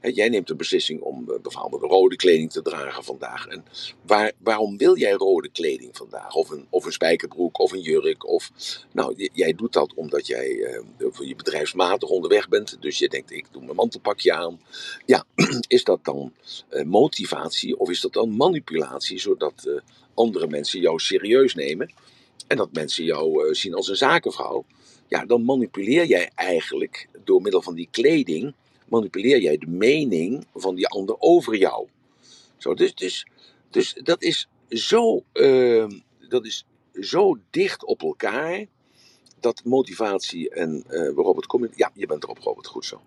[0.00, 3.46] jij neemt de beslissing om uh, bijvoorbeeld rode kleding te dragen vandaag.
[3.46, 3.64] En
[4.02, 6.34] waar, waarom wil jij rode kleding vandaag?
[6.34, 8.26] Of een, of een spijkerbroek of een jurk?
[8.26, 8.50] Of,
[8.92, 12.76] nou, jij doet dat omdat jij uh, je bedrijfsmatig onderweg bent.
[12.80, 14.60] Dus je denkt, ik doe mijn mantelpakje aan.
[15.06, 15.24] Ja,
[15.66, 16.32] is dat dan
[16.70, 19.18] uh, motivatie of is dat dan manipulatie?
[19.18, 19.82] Zodat
[20.14, 21.92] andere mensen jou serieus nemen.
[22.46, 24.64] En dat mensen jou zien als een zakenvrouw.
[25.08, 28.54] Ja, dan manipuleer jij eigenlijk door middel van die kleding
[28.88, 31.88] manipuleer jij de mening van die ander over jou.
[32.56, 33.26] Zo, dus, dus,
[33.70, 35.86] dus dat, is zo, uh,
[36.28, 36.66] dat is
[37.00, 38.66] zo dicht op elkaar.
[39.40, 41.68] Dat motivatie en uh, Robert, kom?
[41.74, 43.02] Ja, je bent erop, Robert, goed zo.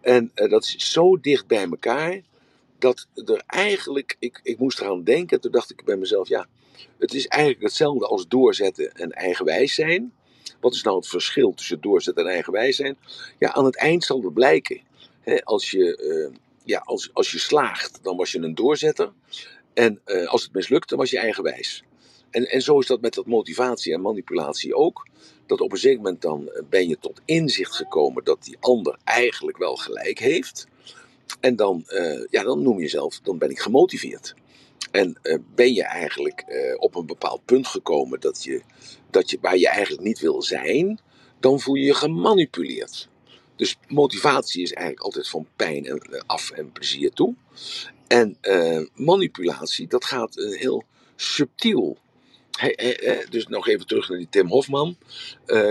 [0.00, 2.20] En uh, dat is zo dicht bij elkaar.
[2.78, 6.46] Dat er eigenlijk, ik, ik moest eraan denken, toen dacht ik bij mezelf, ja,
[6.98, 10.12] het is eigenlijk hetzelfde als doorzetten en eigenwijs zijn.
[10.60, 12.96] Wat is nou het verschil tussen doorzetten en eigenwijs zijn?
[13.38, 14.80] Ja, aan het eind zal het blijken
[15.44, 15.98] als, je,
[16.30, 19.12] uh, ja, als, als je slaagt, dan was je een doorzetter.
[19.74, 21.84] En uh, als het mislukt, dan was je eigenwijs.
[22.30, 25.08] En, en zo is dat met dat motivatie en manipulatie ook.
[25.46, 28.98] Dat op een zeker moment dan eh, ben je tot inzicht gekomen dat die ander
[29.04, 30.66] eigenlijk wel gelijk heeft.
[31.40, 34.34] En dan, uh, ja, dan noem je jezelf, dan ben ik gemotiveerd.
[34.90, 35.20] En
[35.54, 36.44] ben je eigenlijk
[36.78, 38.62] op een bepaald punt gekomen dat je,
[39.10, 41.00] dat je, waar je eigenlijk niet wil zijn,
[41.40, 43.08] dan voel je je gemanipuleerd.
[43.56, 47.34] Dus motivatie is eigenlijk altijd van pijn eh, af en plezier toe.
[48.06, 50.84] En uh, manipulatie, dat gaat uh, heel
[51.16, 51.98] subtiel.
[52.50, 54.96] Hij, hij, dus nog even terug naar die Tim Hofman.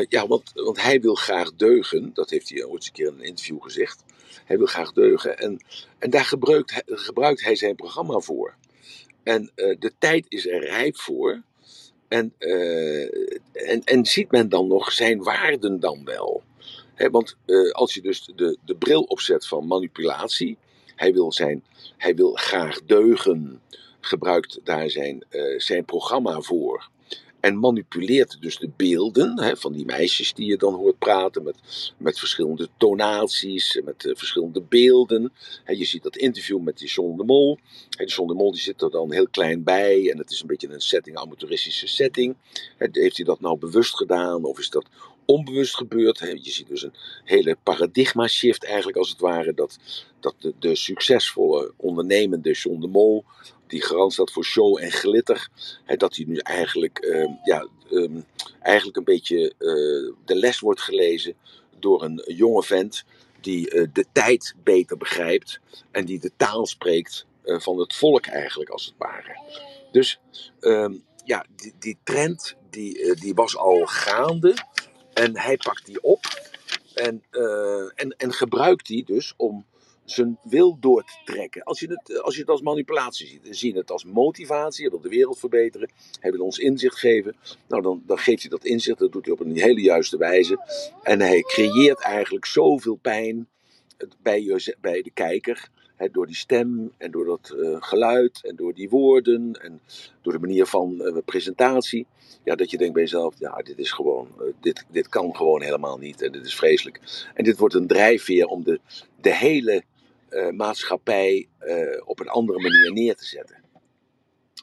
[0.10, 2.14] Ja, want, want hij wil graag deugen.
[2.14, 4.04] Dat heeft hij ooit een keer in een interview gezegd.
[4.46, 5.38] Hij wil graag deugen.
[5.38, 5.64] En,
[6.00, 8.56] en daar gebruikt, gebruikt hij zijn programma voor.
[9.24, 11.42] En de tijd is er rijp voor.
[12.08, 12.34] En,
[13.52, 16.44] en, en ziet men dan nog zijn waarden dan wel?
[16.96, 20.58] Want uh, als je dus de, de bril opzet van manipulatie,
[20.96, 21.64] hij wil, zijn,
[21.98, 23.62] hij wil graag deugen,
[24.00, 26.90] gebruikt daar zijn, uh, zijn programma voor.
[27.40, 31.56] En manipuleert dus de beelden van die meisjes die je dan hoort praten met,
[31.98, 35.34] met verschillende tonaties, met uh, verschillende beelden.
[35.66, 37.60] je ziet dat interview met die John de Mol.
[37.90, 40.48] die John de Mol die zit er dan heel klein bij en het is een
[40.48, 42.36] beetje een setting, amateuristische setting.
[42.78, 44.86] heeft hij dat nou bewust gedaan of is dat
[45.26, 46.20] onbewust gebeurt.
[46.20, 49.54] Je ziet dus een hele paradigma shift eigenlijk als het ware.
[49.54, 49.78] Dat,
[50.20, 53.24] dat de, succesvolle ondernemende John de Mol,
[53.68, 55.50] die garant staat voor show en glitter,
[55.98, 58.26] dat hij nu eigenlijk, uh, ja, um,
[58.62, 61.36] eigenlijk een beetje uh, de les wordt gelezen
[61.80, 63.04] door een jonge vent
[63.42, 65.60] die uh, de tijd beter begrijpt
[65.92, 69.40] en die de taal spreekt van het volk eigenlijk, als het ware.
[69.92, 70.20] Dus
[70.60, 70.94] ehm,
[71.26, 74.56] ja, die, die trend die, die was al gaande
[75.16, 76.20] en hij pakt die op
[76.94, 77.24] en,
[77.96, 79.66] en, en gebruikt die dus om
[80.06, 81.64] zijn wil door te trekken.
[81.64, 84.82] Als je het, als je het als manipulatie ziet, zie je het als motivatie.
[84.82, 85.92] Hij wil de wereld verbeteren.
[86.20, 87.36] Hij wil ons inzicht geven.
[87.68, 89.00] Nou, dan, dan geeft hij dat inzicht.
[89.00, 90.60] Dat doet hij op een hele juiste wijze.
[91.04, 93.48] En hij creëert eigenlijk zoveel pijn
[94.22, 95.70] bij, je, bij de kijker.
[96.12, 99.82] Door die stem en door dat uh, geluid en door die woorden en
[100.22, 102.08] door de manier van uh, presentatie.
[102.44, 105.62] Ja, dat je denkt bij jezelf, ja, dit is gewoon, uh, dit, dit kan gewoon
[105.62, 107.28] helemaal niet en dit is vreselijk.
[107.34, 108.80] En dit wordt een drijfveer om de,
[109.22, 109.84] de hele
[110.52, 111.48] maatschappij
[112.06, 113.64] op een andere manier neer te zetten.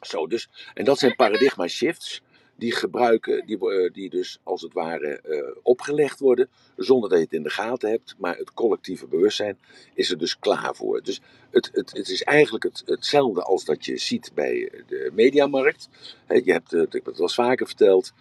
[0.01, 2.21] Zo, dus, en dat zijn paradigma shifts
[2.63, 5.21] die gebruiken, die, uh, die dus als het ware
[5.63, 9.57] opgelegd worden, zonder dat je het in de gaten hebt, maar het collectieve bewustzijn
[9.93, 11.03] is er dus klaar voor.
[11.03, 11.21] Dus
[11.51, 15.89] het, het, het is eigenlijk het, hetzelfde als dat je ziet bij de mediamarkt.
[16.27, 18.13] je hebt, ik heb het wel eens vaker verteld,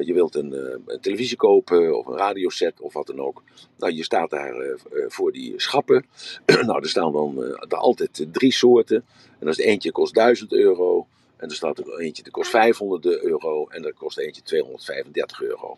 [0.00, 0.52] je wilt een,
[0.86, 3.42] een, televisie kopen of een radioset of wat dan ook.
[3.78, 6.06] Nou, je staat daar voor die schappen.
[6.66, 9.04] nou, er staan dan er altijd drie soorten.
[9.38, 11.06] En als eentje kost 1000 euro.
[11.38, 13.66] En er staat er eentje die kost 500 euro.
[13.68, 15.76] En er kost eentje 235 euro.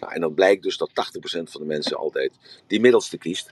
[0.00, 0.92] Nou, en dan blijkt dus dat 80%
[1.42, 2.32] van de mensen altijd
[2.66, 3.50] die middelste kiest.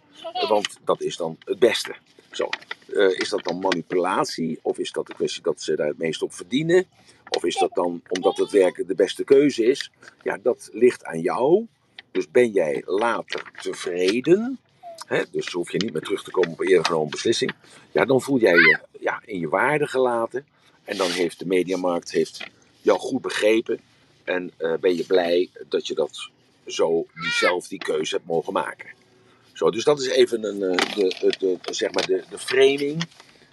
[0.48, 1.94] Want dat is dan het beste.
[2.30, 2.48] Zo.
[2.88, 4.58] Uh, is dat dan manipulatie?
[4.62, 6.86] Of is dat de kwestie dat ze daar het meest op verdienen?
[7.28, 9.90] Of is dat dan omdat het werken de beste keuze is?
[10.22, 11.66] Ja, dat ligt aan jou.
[12.10, 14.58] Dus ben jij later tevreden?
[15.06, 15.22] Hè?
[15.30, 17.52] Dus hoef je niet meer terug te komen op een eerder genomen beslissing.
[17.92, 20.46] Ja, dan voel jij je ja, in je waarde gelaten.
[20.90, 22.46] En dan heeft de mediamarkt heeft
[22.80, 23.80] jou goed begrepen.
[24.24, 26.28] En uh, ben je blij dat je dat
[26.66, 27.06] zo
[27.38, 28.88] zelf die keuze hebt mogen maken.
[29.52, 33.04] Zo, dus dat is even een, uh, de, de, zeg maar de, de framing,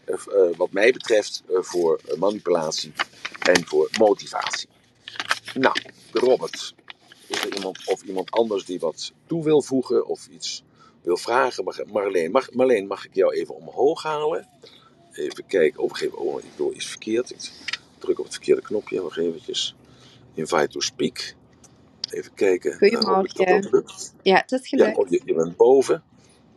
[0.06, 0.18] uh,
[0.56, 2.94] wat mij betreft, voor manipulatie
[3.40, 4.70] en voor motivatie.
[5.54, 5.76] Nou,
[6.12, 6.74] Robert,
[7.28, 10.64] is er iemand of iemand anders die wat toe wil voegen of iets
[11.02, 11.64] wil vragen?
[11.92, 14.50] Marleen, mag, Marleen, mag ik jou even omhoog halen?
[15.18, 15.80] Even kijken.
[15.80, 17.30] Oh, geef, oh ik doe iets verkeerd.
[17.30, 17.52] Ik
[17.98, 19.02] druk op het verkeerde knopje.
[19.02, 19.76] Nog eventjes.
[20.34, 21.34] Invite to speak.
[22.10, 22.78] Even kijken.
[22.78, 23.76] Goedemorgen.
[23.76, 23.82] Uh,
[24.22, 24.96] ja, het is gelukt.
[24.96, 26.04] Ja, oh, je, je, bent boven.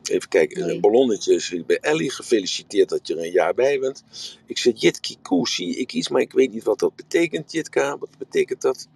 [0.02, 0.60] Even kijken.
[0.60, 0.74] Nee.
[0.74, 2.10] Een ballonnetje is bij Ellie.
[2.10, 4.04] Gefeliciteerd dat je er een jaar bij bent.
[4.46, 7.98] Ik zeg Jitki Koe, zie ik iets, maar ik weet niet wat dat betekent, Jitka.
[7.98, 8.88] Wat betekent dat?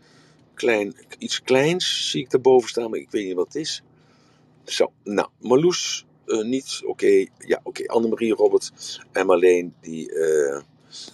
[0.54, 3.82] Klein, iets kleins zie ik daarboven staan, maar ik weet niet wat het is.
[4.64, 7.86] Zo, nou, Marloes, niet, oké, ja, oké, okay.
[7.86, 8.70] Annemarie, Robert
[9.12, 10.60] en Marleen, die, uh,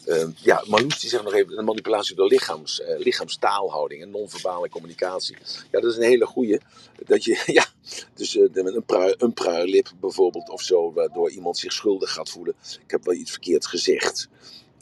[0.07, 5.37] uh, ja, Marloes die zegt nog even, de manipulatie door lichaams, lichaamstaalhouding en non-verbale communicatie.
[5.71, 6.61] Ja, dat is een hele goeie,
[7.07, 7.67] dat je, ja,
[8.15, 12.55] dus een, prui, een pruilip bijvoorbeeld of zo, waardoor iemand zich schuldig gaat voelen.
[12.85, 14.29] Ik heb wel iets verkeerd gezegd.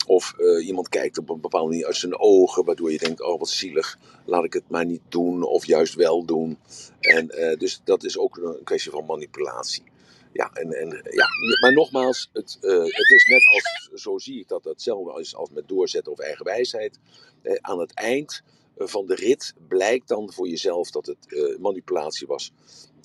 [0.06, 3.38] Of uh, iemand kijkt op een bepaalde manier uit zijn ogen, waardoor je denkt: oh
[3.38, 6.58] wat zielig, laat ik het maar niet doen, of juist wel doen.
[7.00, 9.82] En uh, dus dat is ook een kwestie van manipulatie.
[10.32, 11.26] Ja, en, en, ja.
[11.60, 15.50] maar nogmaals, het, uh, het is net als, zo zie ik dat, hetzelfde is als
[15.50, 16.98] met doorzetten of eigen wijsheid.
[17.60, 18.42] aan het eind
[18.76, 22.52] van de rit blijkt dan voor jezelf dat het manipulatie was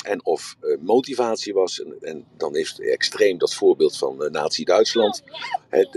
[0.04, 1.82] en of uh, motivatie was.
[1.82, 5.24] En, en, dan is het extreem dat voorbeeld van uh, Nazi-Duitsland.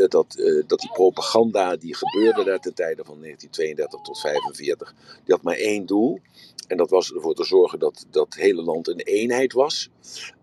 [0.08, 5.34] dat, uh, dat die propaganda die gebeurde daar ten tijde van 1932 tot 1945, die
[5.34, 6.20] had maar één doel.
[6.68, 9.90] En dat was ervoor te zorgen dat dat hele land een eenheid was.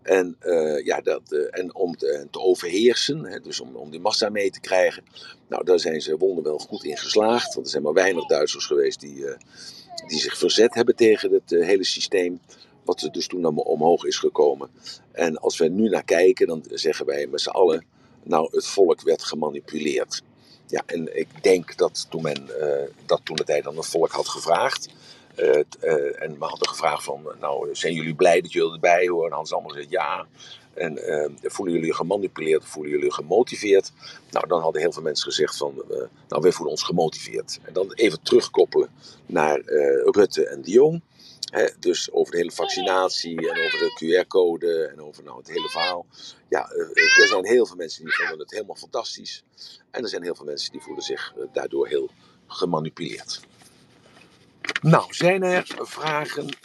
[0.02, 0.36] En,
[0.84, 4.60] ja, dat, en om te, te overheersen, hè, dus om, om die massa mee te
[4.60, 5.04] krijgen.
[5.48, 7.54] Nou, daar zijn ze wonderwel goed in geslaagd.
[7.54, 9.24] Want er zijn maar weinig Duitsers geweest die,
[10.06, 12.40] die zich verzet hebben tegen het hele systeem
[12.84, 14.70] wat er dus toen omhoog is gekomen.
[15.12, 17.84] En als we nu naar kijken, dan zeggen wij met z'n allen,
[18.22, 20.22] nou, het volk werd gemanipuleerd.
[20.66, 24.10] Ja, en ik denk dat toen men, uh, dat toen de tijd dan het volk
[24.10, 24.88] had gevraagd,
[25.36, 29.24] uh, uh, en we hadden gevraagd van, nou, zijn jullie blij dat jullie erbij horen?
[29.24, 30.26] En hadden ze allemaal gezegd ja.
[30.74, 30.98] En
[31.42, 33.92] voelen jullie gemanipuleerd, voelen jullie gemotiveerd?
[34.30, 35.82] Nou, dan hadden heel veel mensen gezegd van,
[36.28, 37.58] nou, wij voelen ons gemotiveerd.
[37.62, 38.88] En dan even terugkoppelen
[39.26, 39.60] naar
[40.04, 41.02] Rutte en de Jong.
[41.54, 45.68] He, dus over de hele vaccinatie en over de QR-code en over nou, het hele
[45.68, 46.06] verhaal.
[46.48, 46.70] Ja,
[47.18, 49.44] er zijn heel veel mensen die vonden het helemaal fantastisch.
[49.90, 52.10] En er zijn heel veel mensen die voelen zich daardoor heel
[52.46, 53.40] gemanipuleerd.
[54.82, 56.56] Nou, zijn er vragen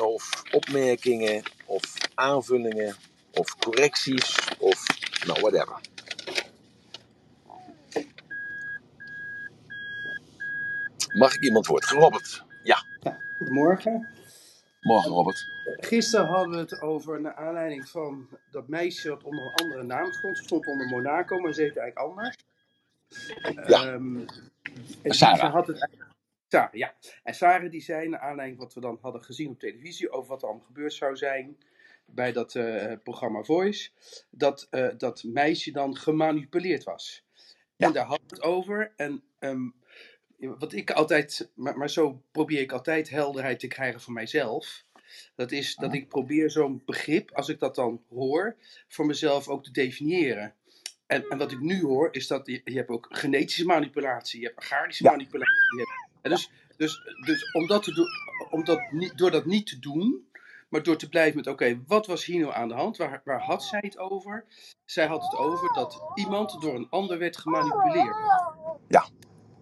[0.00, 2.96] of opmerkingen of aanvullingen
[3.30, 4.86] of correcties of
[5.26, 5.80] nou, whatever.
[11.14, 11.84] Mag ik iemand woord?
[11.84, 12.42] Robert.
[12.62, 12.84] Ja.
[13.38, 14.08] Goedemorgen.
[14.80, 15.46] Morgen, Robert.
[15.64, 20.12] Gisteren hadden we het over, naar aanleiding van dat meisje dat onder een andere naam
[20.12, 20.36] stond.
[20.36, 22.36] Ze stond onder Monaco, maar ze heette eigenlijk anders.
[23.68, 23.92] Ja.
[23.92, 24.16] Ehm,
[25.02, 25.38] en Sarah.
[25.38, 26.16] Ze had het eigenlijk-
[26.48, 26.94] Sarah, ja.
[27.22, 30.42] En Sarah die zei, naar aanleiding wat we dan hadden gezien op televisie, over wat
[30.42, 31.56] er allemaal gebeurd zou zijn
[32.06, 33.90] bij dat eh, programma Voice,
[34.30, 37.24] dat eh, dat meisje dan gemanipuleerd was.
[37.76, 37.86] Ja.
[37.86, 38.92] En daar had het over.
[38.96, 39.68] En ehm,
[40.38, 44.84] wat ik altijd, maar, maar zo probeer ik altijd helderheid te krijgen voor mijzelf.
[45.34, 48.56] Dat is dat ik probeer zo'n begrip, als ik dat dan hoor,
[48.88, 50.54] voor mezelf ook te definiëren.
[51.06, 54.46] En, en wat ik nu hoor, is dat je, je hebt ook genetische manipulatie, je
[54.46, 55.10] hebt agrarische Ja.
[55.10, 55.56] manipulatie.
[56.22, 58.06] En dus, dus, dus om dat te doen,
[58.50, 60.28] om dat niet, door dat niet te doen,
[60.68, 62.96] maar door te blijven met, oké, wat was hier nou aan de hand?
[62.96, 64.44] Waar, waar had zij het over?
[64.84, 68.16] Zij had het over dat iemand door een ander werd gemanipuleerd.
[68.88, 69.06] Ja.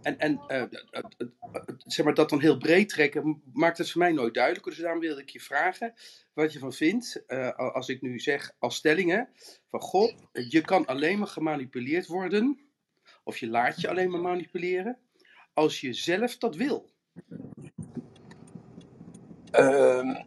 [0.07, 4.01] En, en eh, het- het- zeg maar, dat dan heel breed trekken, maakt het voor
[4.01, 4.65] mij nooit duidelijk.
[4.65, 5.95] Dus daarom wilde ik je vragen
[6.35, 9.29] wat je van vindt, eh, als ik nu zeg als stellingen,
[9.69, 12.61] van goh, je kan alleen maar gemanipuleerd worden,
[13.25, 14.99] of je laat je alleen maar manipuleren,
[15.55, 16.91] als je zelf dat wil.
[19.51, 20.23] Ehm,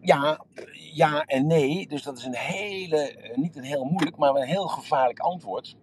[0.00, 1.88] ja, ja en nee.
[1.88, 5.76] Dus dat is een hele, eh, niet een heel moeilijk, maar een heel gevaarlijk antwoord.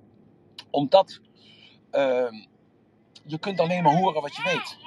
[0.70, 1.20] Omdat
[1.92, 2.34] ehm,
[3.30, 4.78] je kunt alleen maar horen wat je weet.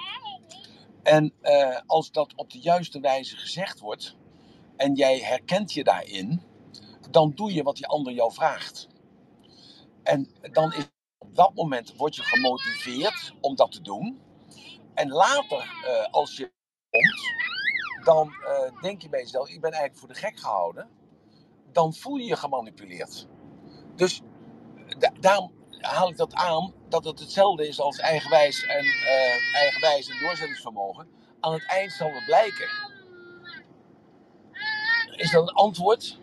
[1.02, 4.16] En eh, als dat op de juiste wijze gezegd wordt
[4.76, 6.42] en jij herkent je daarin,
[7.10, 8.88] dan doe je wat die ander jou vraagt.
[10.02, 14.22] En dan is op dat moment word je gemotiveerd om dat te doen.
[14.94, 16.52] En later, eh, als je
[16.90, 17.34] komt,
[18.06, 20.90] dan eh, denk je bij jezelf, ik ben eigenlijk voor de gek gehouden.
[21.72, 23.28] Dan voel je je gemanipuleerd.
[23.96, 24.22] Dus
[24.98, 25.52] da- daarom
[25.82, 31.06] haal ik dat aan, dat het hetzelfde is als eigenwijs en, eh, eigenwijs en doorzettingsvermogen.
[31.40, 32.68] Aan het eind zal het blijken.
[35.16, 36.20] Is dat een antwoord?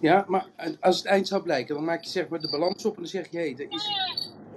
[0.00, 0.46] Ja, maar
[0.80, 3.10] als het eind zou blijken, dan maak je zeg maar de balans op en dan
[3.10, 3.90] zeg je, hé, hey, er is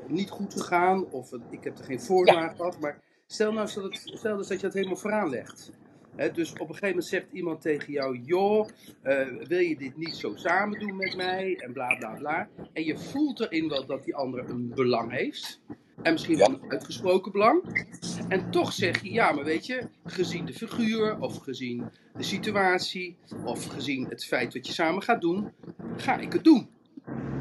[0.07, 3.73] niet goed gegaan, of ik heb er geen voordeel aan gehad, maar stel nou eens
[3.73, 5.71] dat, het, stel dus dat je dat helemaal vooraan legt.
[6.15, 8.67] Dus op een gegeven moment zegt iemand tegen jou, joh,
[9.01, 12.49] eh, wil je dit niet zo samen doen met mij, en bla bla bla.
[12.73, 15.59] En je voelt erin wel dat die ander een belang heeft,
[16.01, 17.85] en misschien wel een uitgesproken belang.
[18.29, 21.83] En toch zeg je, ja, maar weet je, gezien de figuur, of gezien
[22.17, 25.51] de situatie, of gezien het feit wat je samen gaat doen,
[25.97, 26.69] ga ik het doen.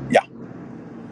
[0.09, 0.27] Ja.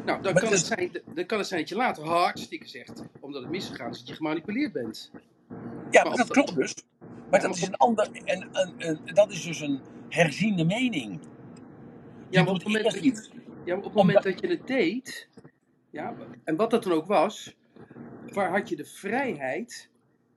[0.04, 3.02] Nou, dan Maar kan, het zijn, dan kan het zijn dat je later hartstikke zegt,
[3.20, 5.10] omdat het misgegaan is, dat je gemanipuleerd bent.
[5.92, 6.74] Ja, Maar dat op- klopt dus.
[7.30, 11.20] Maar dat is een ander, en, en, en dat is dus een herziende mening.
[12.30, 13.28] Ja, maar op het moment, dat je,
[13.64, 15.28] ja, op het moment dat je het deed,
[15.90, 17.54] ja, en wat dat dan ook was,
[18.32, 19.88] waar had je de vrijheid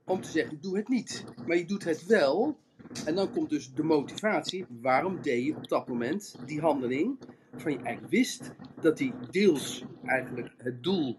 [0.03, 1.23] om te zeggen, doe het niet.
[1.45, 2.57] Maar je doet het wel,
[3.05, 7.17] en dan komt dus de motivatie, waarom deed je op dat moment die handeling,
[7.57, 11.17] van je eigenlijk wist dat die deels eigenlijk het doel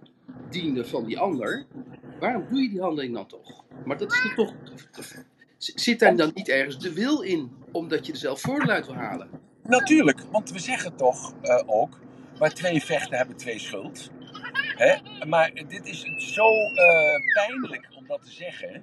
[0.51, 1.67] diende van die ander,
[2.21, 3.65] waarom doe je die handeling dan toch?
[3.85, 4.55] Maar dat is toch,
[5.59, 8.95] zit daar dan niet ergens de wil in, omdat je er zelf voordeel uit wil
[8.95, 9.29] halen?
[9.62, 12.01] Natuurlijk, want we zeggen toch eh, ook,
[12.39, 14.11] waar twee vechten hebben twee schuld.
[14.77, 14.97] Hè?
[15.27, 16.03] Maar dit is
[16.35, 18.83] zo eh, pijnlijk om dat te zeggen,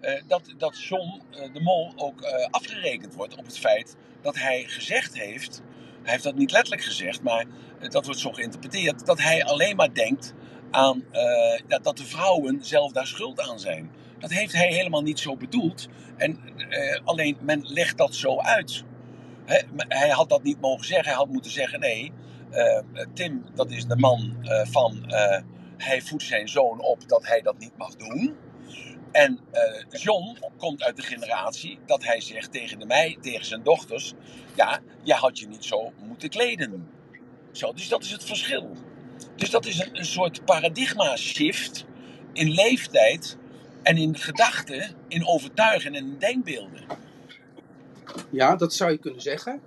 [0.00, 1.22] eh, dat, dat John
[1.52, 2.20] de Mol ook
[2.50, 5.62] afgerekend wordt op het feit dat hij gezegd heeft,
[6.02, 7.44] hij heeft dat niet letterlijk gezegd, maar
[7.88, 10.34] dat wordt zo geïnterpreteerd, dat hij alleen maar denkt
[10.70, 13.90] aan eh, dat, de vrouwen zelf daar schuld aan zijn.
[14.18, 15.88] Dat heeft hij helemaal niet zo bedoeld.
[16.16, 18.84] En eh, alleen men legt dat zo uit.
[19.76, 21.06] Hij had dat niet mogen zeggen.
[21.06, 22.12] Hij had moeten zeggen: nee,
[22.50, 22.80] eh,
[23.14, 24.36] Tim, dat is de man
[24.70, 25.04] van.
[25.76, 28.36] hij voedt zijn zoon op dat hij dat niet mag doen.
[29.12, 29.40] En
[29.90, 34.14] John komt uit de generatie dat hij zegt tegen, de mei, tegen zijn dochters:
[34.54, 36.88] Ja, jij had je niet zo moeten kleden.
[37.52, 38.76] Zo, dus dat is het verschil.
[39.36, 41.84] Dus dat is een, een soort paradigma-shift
[42.32, 43.36] in leeftijd
[43.82, 46.84] en in gedachten, in overtuigen en in denkbeelden.
[48.30, 49.60] Ja, dat zou je kunnen zeggen.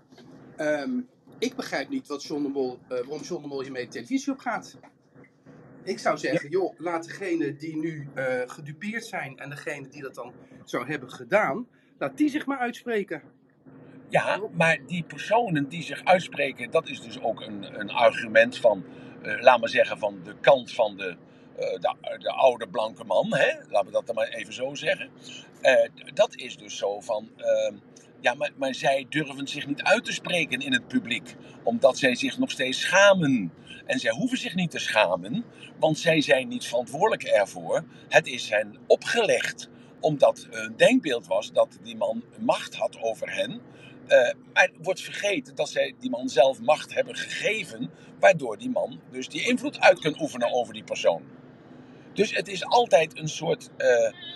[0.56, 0.92] Ehm,
[1.38, 4.34] ik begrijp niet wat John de Mol, eh, waarom John de Mol hiermee de televisie
[4.34, 4.78] op gaat.
[5.84, 10.16] Ik zou zeggen, joh, laat degene die nu eh, gedupeerd zijn en degene die dat
[10.16, 10.34] dan
[10.66, 13.22] zou hebben gedaan, laat die zich maar uitspreken.
[14.10, 18.84] Ja, maar die personen die zich uitspreken, dat is dus ook een, een argument van,
[19.22, 21.18] laat maar zeggen, van de kant van de,
[21.60, 23.36] eh, de, de oude blanke man.
[23.36, 23.54] Hè?
[23.70, 25.10] Laten we dat dan maar even zo zeggen.
[25.62, 27.76] Eh, dat is dus zo van, ehm,
[28.20, 32.16] ja, maar, maar zij durven zich niet uit te spreken in het publiek, omdat zij
[32.16, 33.54] zich nog steeds schamen.
[33.86, 35.46] En zij hoeven zich niet te schamen,
[35.80, 37.84] want zij zijn niet verantwoordelijk ervoor.
[38.10, 43.62] Het is hen opgelegd, omdat een denkbeeld was dat die man macht had over hen.
[44.54, 49.30] Maar wordt vergeten dat zij die man zelf macht hebben gegeven, waardoor die man dus
[49.30, 51.24] die invloed uit kan oefenen over die persoon.
[52.14, 53.88] Dus het is altijd een soort uh,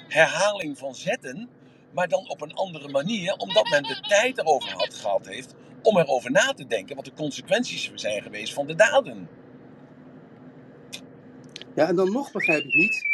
[0.07, 1.49] herhaling van zetten,
[1.93, 5.97] maar dan op een andere manier, omdat men de tijd erover had gehad heeft om
[5.97, 9.29] erover na te denken wat de consequenties zijn geweest van de daden.
[11.75, 13.11] Ja, en dan nog begrijp ik niet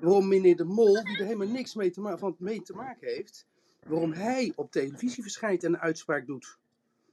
[0.00, 3.46] waarom meneer De Mol, die er helemaal niks mee te, van mee te maken heeft,
[3.86, 6.58] waarom hij op televisie verschijnt en een uitspraak doet.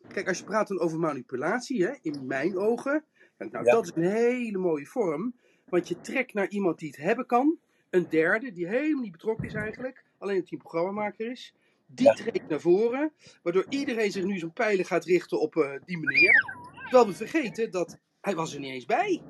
[0.07, 3.05] Kijk, als je praat dan over manipulatie, hè, in mijn ogen,
[3.37, 5.35] nou, dat is een hele mooie vorm.
[5.69, 7.57] Want je trekt naar iemand die het hebben kan,
[7.89, 11.53] een derde, die helemaal niet betrokken is eigenlijk, alleen dat hij een programmamaker is.
[11.87, 12.13] Die ja.
[12.13, 16.45] treedt naar voren, waardoor iedereen zich nu zijn pijlen gaat richten op uh, die meneer.
[16.83, 19.21] Terwijl we vergeten dat hij was er niet eens bij.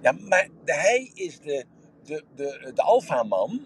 [0.00, 1.64] Ja, maar hij is de,
[2.02, 3.60] de, de, de alfaman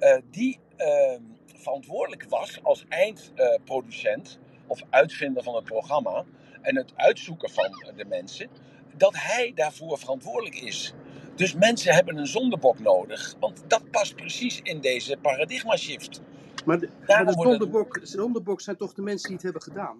[0.00, 1.18] uh, die uh,
[1.54, 6.24] verantwoordelijk was als eindproducent of uitvinder van het programma
[6.62, 8.48] en het uitzoeken van de mensen,
[8.96, 10.94] dat hij daarvoor verantwoordelijk is.
[11.34, 16.20] Dus mensen hebben een zondebok nodig, want dat past precies in deze paradigma shift.
[16.64, 19.96] Maar de, maar de zondebok, zondebok zijn toch de mensen die het hebben gedaan?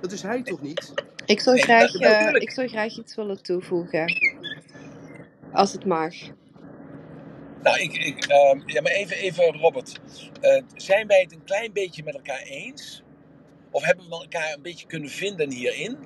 [0.00, 0.92] Dat is hij toch niet?
[1.26, 4.12] Ik zou, graag, uh, ik zou graag iets willen toevoegen.
[5.52, 6.14] Als het mag.
[7.62, 10.00] Nou, ik, ik, uh, ja, maar even, even Robert.
[10.42, 13.02] Uh, zijn wij het een klein beetje met elkaar eens?
[13.72, 15.98] Of hebben we elkaar een beetje kunnen vinden hierin?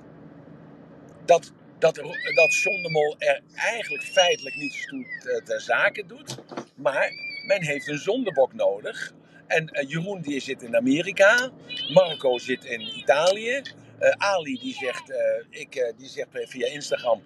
[1.25, 1.95] Dat, dat,
[2.35, 5.07] dat Mol er eigenlijk feitelijk niets toe
[5.45, 6.37] ter zake doet.
[6.75, 7.11] Maar
[7.47, 9.14] men heeft een zondebok nodig.
[9.47, 11.51] En uh, Jeroen die zit in Amerika.
[11.93, 13.62] Marco zit in Italië.
[14.01, 15.12] Uh, Ali die zegt,
[15.51, 17.23] ik, die zegt via Instagram...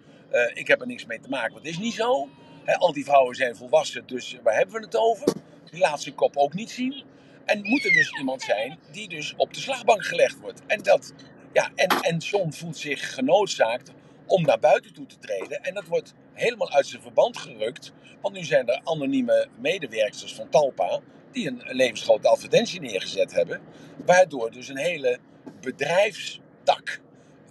[0.55, 2.28] ik heb er niks mee te maken, want is niet zo.
[2.64, 5.32] Al die vrouwen zijn volwassen, dus waar hebben we het over?
[5.70, 7.05] Die laat zijn kop ook niet zien.
[7.51, 10.61] En moet er dus iemand zijn die dus op de slagbank gelegd wordt.
[10.66, 11.14] En, dat,
[11.53, 13.92] ja, en, en John voelt zich genoodzaakt
[14.26, 15.62] om naar buiten toe te treden.
[15.62, 17.92] En dat wordt helemaal uit zijn verband gerukt.
[18.20, 21.01] Want nu zijn er anonieme medewerkers van Talpa
[21.32, 23.61] die een levensgrote advertentie neergezet hebben.
[24.07, 25.18] Waardoor dus een hele
[25.61, 27.01] bedrijfstak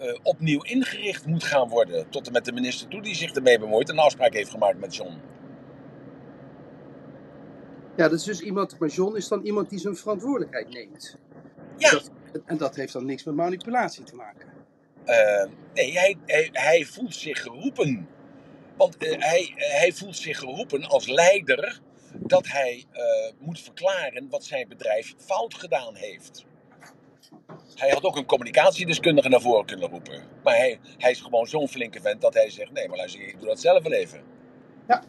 [0.02, 2.10] uh, opnieuw ingericht moet gaan worden.
[2.10, 4.80] Tot en met de minister toe die zich ermee bemoeit en een afspraak heeft gemaakt
[4.80, 5.22] met John.
[8.00, 11.18] Ja, dat is dus iemand, maar John is dan iemand die zijn verantwoordelijkheid neemt.
[11.78, 11.90] Ja.
[11.90, 12.12] Dat,
[12.46, 14.48] en dat heeft dan niks met manipulatie te maken.
[15.06, 18.08] Uh, nee, hij, hij, hij, voelt zich geroepen.
[18.78, 21.82] Want uh, hij, hij voelt zich geroepen als leider
[22.14, 22.86] dat hij
[23.40, 26.46] moet verklaren wat zijn bedrijf fout gedaan heeft.
[27.76, 30.24] Hij had ook een communicatiedeskundige naar voren kunnen roepen.
[30.44, 33.40] Maar hij, hij is gewoon zo'n flinke vent dat hij zegt: nee, maar luister, ik
[33.40, 34.24] doe dat zelf wel even.
[34.88, 35.04] Ja.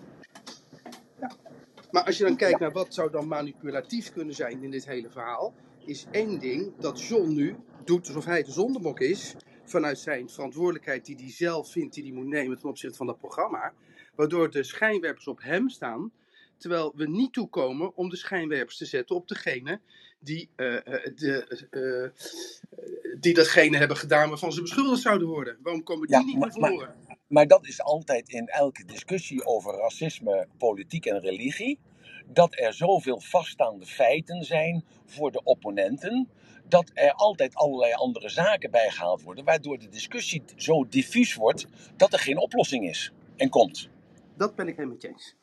[1.91, 5.11] Maar als je dan kijkt naar wat zou dan manipulatief kunnen zijn in dit hele
[5.11, 9.35] verhaal, is één ding dat John nu doet alsof hij de zondebok is.
[9.65, 13.19] Vanuit zijn verantwoordelijkheid die hij zelf vindt die hij moet nemen ten opzichte van dat
[13.19, 13.73] programma.
[14.15, 16.13] Waardoor de schijnwerpers op hem staan.
[16.57, 19.81] Terwijl we niet toekomen om de schijnwerpers te zetten op degene
[20.19, 20.77] die, uh,
[21.15, 25.59] de, uh, die datgene hebben gedaan waarvan ze beschuldigd zouden worden.
[25.63, 26.95] Waarom komen die Ja, niet maar, naar voren?
[27.31, 31.79] Maar, dat is altijd in elke discussie over racisme, politiek en religie.
[32.27, 36.29] Dat er zoveel vaststaande feiten zijn voor de opponenten.
[36.69, 39.45] Dat er altijd allerlei andere zaken bijgehaald worden.
[39.45, 41.67] Waardoor de discussie zo diffuus wordt
[41.97, 43.89] dat er geen oplossing is en komt.
[44.37, 45.37] Dat ben ik helemaal met eens.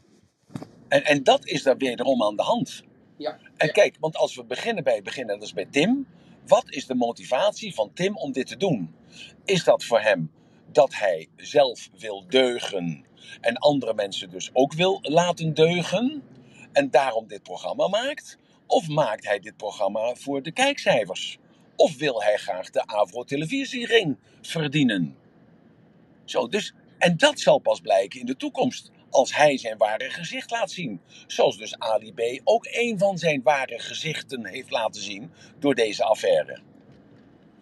[0.88, 2.84] En, en dat is daar wederom aan de hand.
[3.18, 3.40] Ja.
[3.58, 6.08] En kijk, want als we beginnen bij het begin, en dat is bij Tim.
[6.46, 8.96] Wat is de motivatie van Tim om dit te doen?
[9.46, 10.32] Is dat voor hem
[10.72, 13.06] dat hij zelf wil deugen
[13.42, 16.24] en andere mensen dus ook wil laten deugen
[16.72, 18.38] en daarom dit programma maakt?
[18.68, 21.38] Of maakt hij dit programma voor de kijkcijfers?
[21.76, 25.16] Of wil hij graag de Avro-televisiering verdienen?
[26.26, 30.52] Zo, dus, en dat zal pas blijken in de toekomst als hij zijn ware gezicht
[30.52, 31.02] laat zien.
[31.28, 32.22] Zoals dus Ali B.
[32.44, 36.60] ook een van zijn ware gezichten heeft laten zien door deze affaire.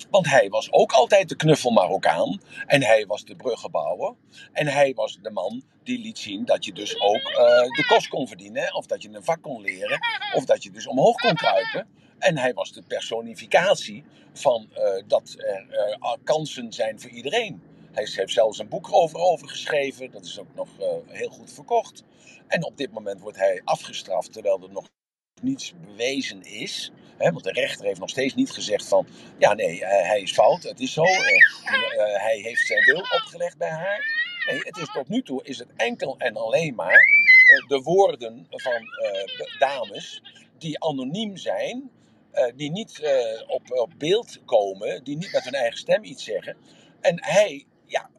[0.09, 2.41] Want hij was ook altijd de knuffel Marokkaan.
[2.65, 4.13] En hij was de bruggenbouwer.
[4.51, 8.07] En hij was de man die liet zien dat je dus ook uh, de kost
[8.07, 8.73] kon verdienen.
[8.73, 9.99] Of dat je een vak kon leren.
[10.33, 11.87] Of dat je dus omhoog kon kruipen.
[12.19, 15.65] En hij was de personificatie van uh, dat er
[15.99, 17.61] uh, kansen zijn voor iedereen.
[17.91, 20.11] Hij heeft zelfs een boek over, over geschreven.
[20.11, 20.67] Dat is ook nog
[21.07, 22.03] heel goed verkocht.
[22.47, 24.87] En op dit moment wordt hij afgestraft terwijl er nog
[25.45, 26.91] niets bewezen is.
[27.17, 29.07] Hè, want de rechter heeft nog steeds niet gezegd van...
[29.37, 30.63] Ja, nee, uh, hij is fout.
[30.63, 31.03] Het is zo.
[31.03, 31.09] Uh,
[32.21, 34.05] hij heeft zijn wil opgelegd bij haar.
[34.49, 36.99] Nee, het is tot nu toe is het enkel en alleen maar
[37.67, 38.81] de woorden van
[39.59, 40.21] dames
[40.57, 41.91] die anoniem zijn...
[42.55, 43.01] die niet
[43.47, 46.57] op, op beeld komen, die niet met hun eigen stem iets zeggen.
[47.01, 48.09] En hij, ja,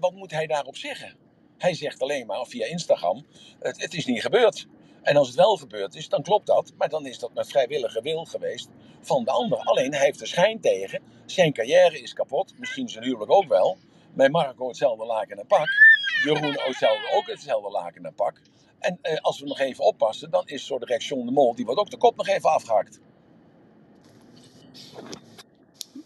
[0.00, 1.16] wat moet hij daarop zeggen?
[1.58, 3.26] Hij zegt alleen maar via Instagram:
[3.58, 4.66] het, het, is niet gebeurd.
[5.06, 6.72] En als het wel gebeurd is, dan klopt dat.
[6.78, 8.68] Maar dan is dat met vrijwillige wil geweest
[9.00, 9.58] van de ander.
[9.58, 11.02] Alleen hij heeft er schijn tegen.
[11.26, 12.58] Zijn carrière is kapot.
[12.58, 13.76] Misschien zijn huwelijk ook wel.
[14.14, 15.68] Bij Marco hetzelfde laken en pak.
[16.24, 18.40] Jeroen hetzelfde, ook hetzelfde laken en pak.
[18.78, 21.64] En eh, als we nog even oppassen, dan is zo de reactie de Mol, die
[21.64, 23.00] wordt ook de kop nog even afgehakt.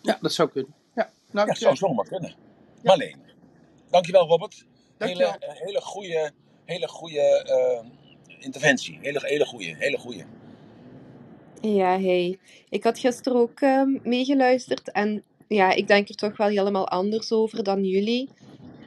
[0.02, 0.74] Ja, dat zou kunnen.
[0.94, 2.34] Ja, nou, ja, dat zou zomaar kunnen.
[2.82, 2.92] Ja.
[2.92, 3.22] alleen.
[3.90, 4.66] Dankjewel Robert.
[4.98, 5.36] Dankjewel.
[5.38, 6.32] Hele, hele goede,
[6.64, 7.46] hele goede
[7.84, 7.90] uh,
[8.40, 8.98] interventie.
[9.00, 10.24] Hele, hele goede, hele goede.
[11.60, 12.38] Ja, hey.
[12.68, 17.32] Ik had gisteren ook uh, meegeluisterd en ja, ik denk er toch wel helemaal anders
[17.32, 18.28] over dan jullie.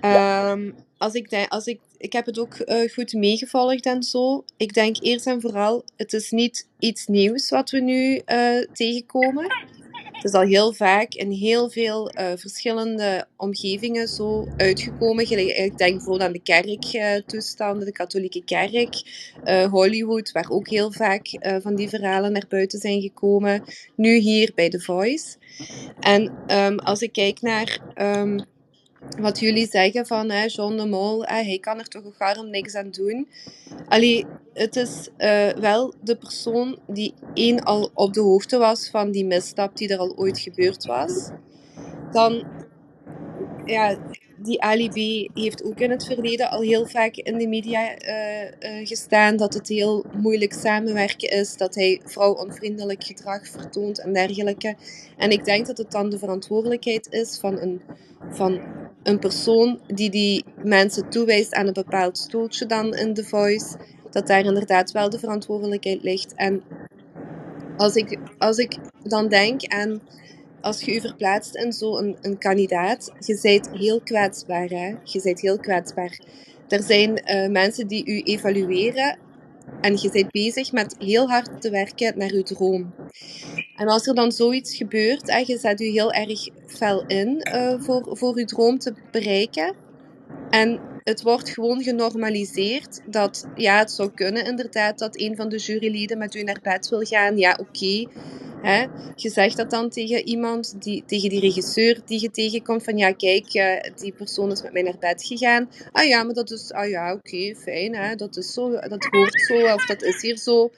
[0.02, 4.44] Um, als ik, denk, als ik, ik heb het ook uh, goed meegevolgd en zo.
[4.58, 9.46] Ik denk eerst en vooral, het is niet iets nieuws wat we nu uh, tegenkomen.
[10.24, 15.32] Het is al heel vaak in heel veel uh, verschillende omgevingen zo uitgekomen.
[15.32, 19.04] Ik denk bijvoorbeeld aan de kerktoestanden, de katholieke kerk,
[19.70, 21.28] Hollywood, waar ook heel vaak
[21.62, 23.64] van die verhalen naar buiten zijn gekomen.
[23.96, 25.36] Nu hier bij The Voice.
[26.00, 28.46] En um, als ik kijk naar um,
[29.20, 32.92] wat jullie zeggen van hè, John de Mol, hij kan er toch ook niks aan
[32.92, 33.28] doen.
[33.88, 39.12] Allee, het is uh, wel de persoon die één al op de hoogte was van
[39.12, 41.30] die misstap die er al ooit gebeurd was.
[42.12, 42.44] Dan,
[43.66, 43.98] ja,
[44.44, 48.44] die Ali B heeft ook in het verleden al heel vaak in de media uh,
[48.44, 54.76] uh, gestaan dat het heel moeilijk samenwerken is, dat hij vrouwonvriendelijk gedrag vertoont en dergelijke.
[55.18, 57.82] En ik denk dat het dan de verantwoordelijkheid is van een,
[58.30, 58.62] van
[59.04, 63.76] een persoon die die mensen toewijst aan een bepaald stoeltje dan in The Voice,
[64.12, 66.34] dat daar inderdaad wel de verantwoordelijkheid ligt.
[66.36, 66.64] En
[67.78, 70.02] als ik, als ik dan denk aan
[70.64, 74.68] als je je verplaatst in zo'n een, kandidaat, je bent heel kwetsbaar.
[74.68, 74.96] Hè?
[75.04, 76.20] Je bent heel kwetsbaar.
[76.68, 79.18] Er zijn uh, mensen die u evalueren
[79.82, 82.94] en je bent bezig met heel hard te werken naar je droom.
[83.76, 87.74] En als er dan zoiets gebeurt en je zet je heel erg fel in uh,
[87.82, 89.76] voor, voor je droom te bereiken.
[90.50, 95.58] En het wordt gewoon genormaliseerd dat, ja, het zou kunnen inderdaad dat een van de
[95.58, 97.38] juryleden met u naar bed wil gaan.
[97.38, 98.08] Ja, oké.
[99.16, 103.12] Je zegt dat dan tegen iemand, die, tegen die regisseur die je tegenkomt, van ja,
[103.12, 105.70] kijk, uh, die persoon is met mij naar bed gegaan.
[105.92, 108.16] Ah ja, maar dat is, ah ja, oké, fijn, hè?
[108.16, 110.72] dat is zo, dat hoort zo, of dat is hier zo.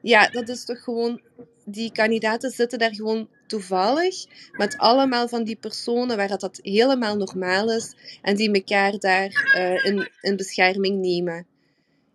[0.00, 1.20] Ja, dat is toch gewoon,
[1.64, 7.16] die kandidaten zitten daar gewoon toevallig met allemaal van die personen waar dat, dat helemaal
[7.16, 11.46] normaal is en die elkaar daar uh, in, in bescherming nemen.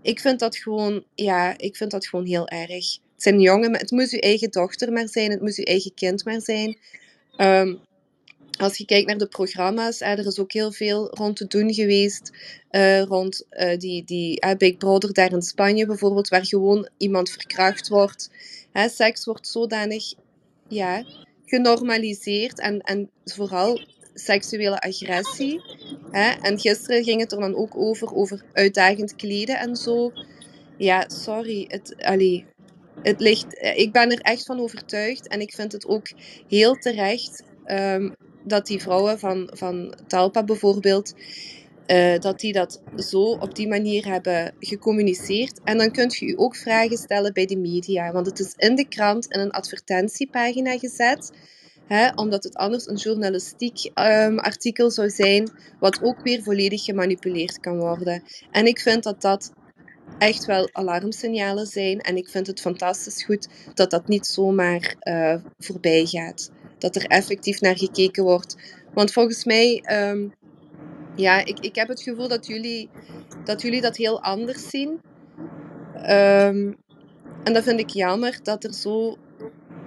[0.02, 3.00] Ik vind dat gewoon, ja, ik vind dat gewoon heel erg.
[3.04, 6.26] Het zijn jongen, het moet uw eigen dochter maar zijn, het moet uw eigen kind
[6.26, 6.78] maar zijn.
[7.38, 7.80] Um,
[8.58, 11.74] als je kijkt naar de programma's, hè, er is ook heel veel rond te doen
[11.74, 12.32] geweest.
[12.72, 13.46] Uh, rond
[13.78, 18.30] die, die Big Brother daar in Spanje bijvoorbeeld, waar gewoon iemand verkracht wordt.
[18.74, 20.14] Seks wordt zodanig
[20.72, 21.04] ja,
[21.46, 23.82] genormaliseerd en, en vooral
[24.14, 25.62] seksuele agressie.
[26.12, 26.32] Hè.
[26.42, 30.12] En gisteren ging het er dan ook over, over uitdagend kleden en zo.
[30.78, 31.66] Ja, sorry.
[31.68, 32.46] Het, allee,
[33.02, 33.46] het ligt,
[33.76, 36.08] ik ben er echt van overtuigd en ik vind het ook
[36.48, 41.14] heel terecht um, dat die vrouwen van, van Talpa bijvoorbeeld,
[41.92, 45.60] uh, dat die dat zo op die manier hebben gecommuniceerd.
[45.64, 48.76] En dan kunt je je ook vragen stellen bij de media, want het is in
[48.76, 51.32] de krant in een advertentiepagina gezet.
[52.16, 57.78] Omdat het anders een journalistiek um, artikel zou zijn, wat ook weer volledig gemanipuleerd kan
[57.78, 58.24] worden.
[58.52, 59.52] En ik vind dat dat
[60.18, 62.00] echt wel alarmsignalen zijn.
[62.00, 66.52] En ik vind het fantastisch goed dat dat niet zomaar uh, voorbij gaat.
[66.78, 68.56] Dat er effectief naar gekeken wordt.
[68.94, 70.34] Want volgens mij, um,
[71.16, 72.90] ja, ik, ik heb het gevoel dat jullie
[73.44, 75.02] dat, jullie dat heel anders zien.
[75.96, 76.78] Um,
[77.44, 79.18] en dat vind ik jammer dat er zo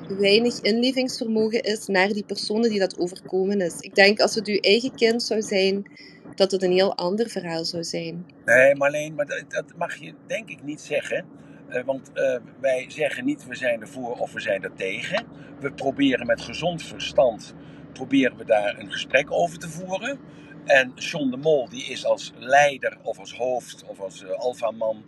[0.09, 3.81] weinig inlevingsvermogen is naar die personen die dat overkomen is.
[3.81, 5.91] Ik denk als het uw eigen kind zou zijn,
[6.35, 8.27] dat het een heel ander verhaal zou zijn.
[8.45, 11.25] Nee, Marleen, maar dat, dat mag je denk ik niet zeggen.
[11.71, 15.27] Uh, want uh, wij zeggen niet we zijn ervoor of we zijn er tegen.
[15.61, 17.55] We proberen met gezond verstand
[17.93, 20.19] proberen we daar een gesprek over te voeren.
[20.65, 25.05] En John de Mol die is als leider of als hoofd of als uh, alfaman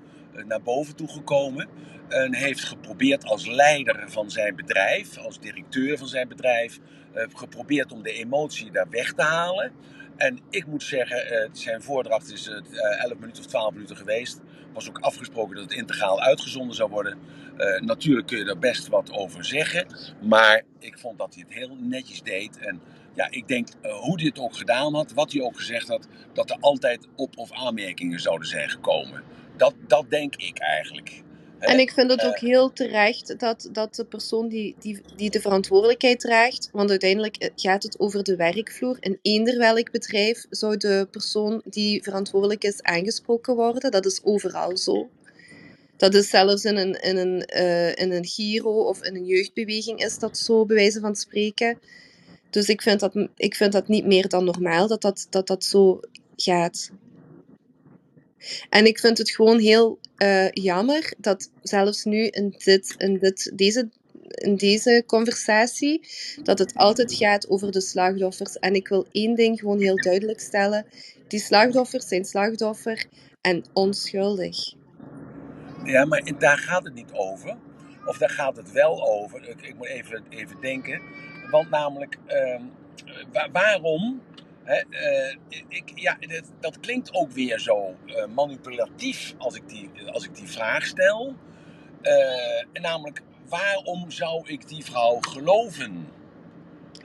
[0.47, 1.69] naar boven toe gekomen.
[2.09, 6.79] En heeft geprobeerd als leider van zijn bedrijf, als directeur van zijn bedrijf,
[7.15, 9.73] geprobeerd om de emotie daar weg te halen.
[10.17, 14.41] En ik moet zeggen, zijn voordracht is 11 minuten of 12 minuten geweest.
[14.73, 17.19] was ook afgesproken dat het integraal uitgezonden zou worden.
[17.57, 19.87] Eh, natuurlijk kun je er best wat over zeggen.
[20.23, 22.59] Maar ik vond dat hij het heel netjes deed.
[22.59, 22.81] En
[23.17, 26.07] ja, ik denk uh, hoe hij het ook gedaan had, wat hij ook gezegd had,
[26.33, 29.23] dat er altijd op- of aanmerkingen zouden zijn gekomen.
[29.57, 31.25] Dat, dat denk ik eigenlijk.
[31.59, 35.41] En ik vind het ook heel terecht dat, dat de persoon die, die, die de
[35.41, 38.97] verantwoordelijkheid draagt, want uiteindelijk gaat het over de werkvloer.
[39.01, 43.91] In eender welk bedrijf zou de persoon die verantwoordelijk is aangesproken worden.
[43.91, 45.09] Dat is overal zo.
[45.97, 50.05] Dat is zelfs in een, in een, uh, in een Giro of in een jeugdbeweging
[50.05, 51.79] is dat zo, bij wijze van spreken.
[52.51, 55.65] Dus ik vind dat, ik vind dat niet meer dan normaal dat dat, dat, dat
[55.65, 56.01] zo
[56.37, 56.91] gaat.
[58.71, 63.53] En ik vind het gewoon heel uh, jammer dat zelfs nu in, dit, in dit,
[63.55, 63.89] deze,
[64.29, 66.09] in deze conversatie,
[66.43, 68.59] dat het altijd gaat over de slachtoffers.
[68.59, 70.87] En ik wil één ding gewoon heel duidelijk stellen.
[71.29, 73.05] Die slachtoffers zijn slachtoffer
[73.41, 74.75] en onschuldig.
[75.85, 77.57] Ja, maar daar gaat het niet over.
[78.07, 79.49] Of daar gaat het wel over.
[79.49, 81.03] Ik, ik moet even, even denken.
[81.51, 82.61] Want namelijk, uh,
[83.53, 84.21] waarom
[84.67, 85.37] He, uh,
[85.69, 90.35] ik, ja, dat, dat, klinkt ook weer zo uh, manipulatief als ik die, als ik
[90.35, 91.35] die vraag stel.
[92.73, 96.09] En namelijk, waarom zou ik die vrouw geloven?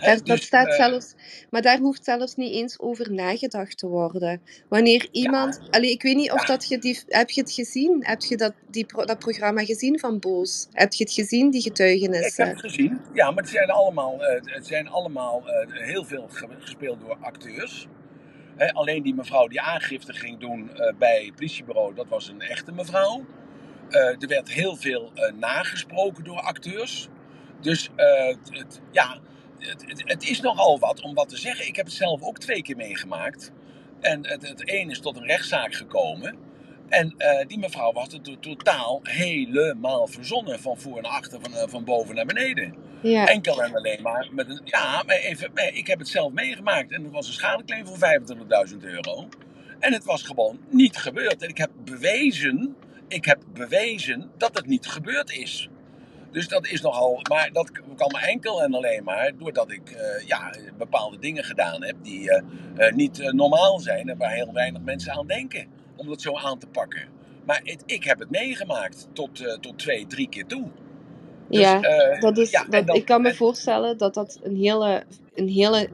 [0.01, 1.15] He, daar, dus, dat staat zelfs,
[1.49, 4.41] maar daar hoeft zelfs niet eens over nagedacht te worden.
[4.69, 5.59] Wanneer iemand.
[5.61, 6.45] Ja, allee, ik weet niet of ja.
[6.47, 6.99] dat je die.
[7.07, 7.97] Heb je het gezien?
[8.05, 10.67] Heb je dat, die, dat programma gezien van Boos?
[10.71, 12.43] Heb je het gezien, die getuigenissen?
[12.43, 16.29] Ik heb het gezien, ja, maar het zijn allemaal, het zijn allemaal heel veel
[16.59, 17.87] gespeeld door acteurs.
[18.55, 22.41] He, alleen die mevrouw die aangifte ging doen uh, bij het politiebureau, dat was een
[22.41, 23.25] echte mevrouw.
[23.89, 27.09] Uh, er werd heel veel uh, nagesproken door acteurs.
[27.61, 27.89] Dus
[28.49, 29.19] het, ja,
[29.61, 31.67] het, het, het, is nogal wat om wat te zeggen.
[31.67, 33.51] Ik heb het zelf ook twee keer meegemaakt.
[33.99, 36.35] En het, het een is tot een rechtszaak gekomen.
[36.89, 37.15] En
[37.47, 40.59] die mevrouw was het totaal helemaal verzonnen.
[40.59, 42.75] Van voor naar achter, van, van boven naar beneden.
[43.01, 43.27] Ja.
[43.27, 44.61] Enkel en alleen maar met een.
[44.63, 45.51] Ja, maar even.
[45.73, 46.91] Ik heb het zelf meegemaakt.
[46.91, 49.27] En dat was een schadeclaim van 25.000 euro.
[49.79, 51.41] En het was gewoon niet gebeurd.
[51.41, 52.75] En ik heb bewezen.
[53.07, 55.69] Ik heb bewezen dat het niet gebeurd is.
[56.31, 57.19] Dus dat is nogal.
[57.29, 61.83] Maar dat kan maar enkel en alleen maar doordat ik uh, ja, bepaalde dingen gedaan
[61.83, 62.41] heb die uh,
[62.77, 65.65] uh, niet normaal zijn en waar heel weinig mensen aan denken
[65.95, 67.07] om dat zo aan te pakken.
[67.45, 70.67] Maar het, ik heb het meegemaakt tot, tot twee, drie keer toe.
[71.49, 71.79] Dus, ja,
[72.19, 73.35] dat is, ja, dat, dan, ik kan me en...
[73.35, 75.03] voorstellen dat dat een hele,
[75.33, 75.89] een hele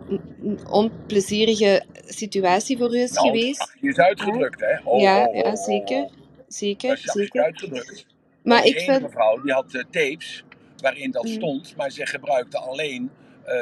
[0.69, 3.75] onplezierige situatie voor u is nou, geweest.
[3.81, 4.77] Je is uitgedrukt, hè?
[4.83, 6.09] Oh, ja, oh, ja, zeker.
[6.47, 7.43] Zeker, zeker.
[7.43, 8.05] uitgedrukt.
[8.47, 9.01] Maar de ik ene vind...
[9.01, 10.43] mevrouw die had uh, tapes
[10.77, 11.29] waarin dat Mm.
[11.29, 13.11] stond, maar ze gebruikte alleen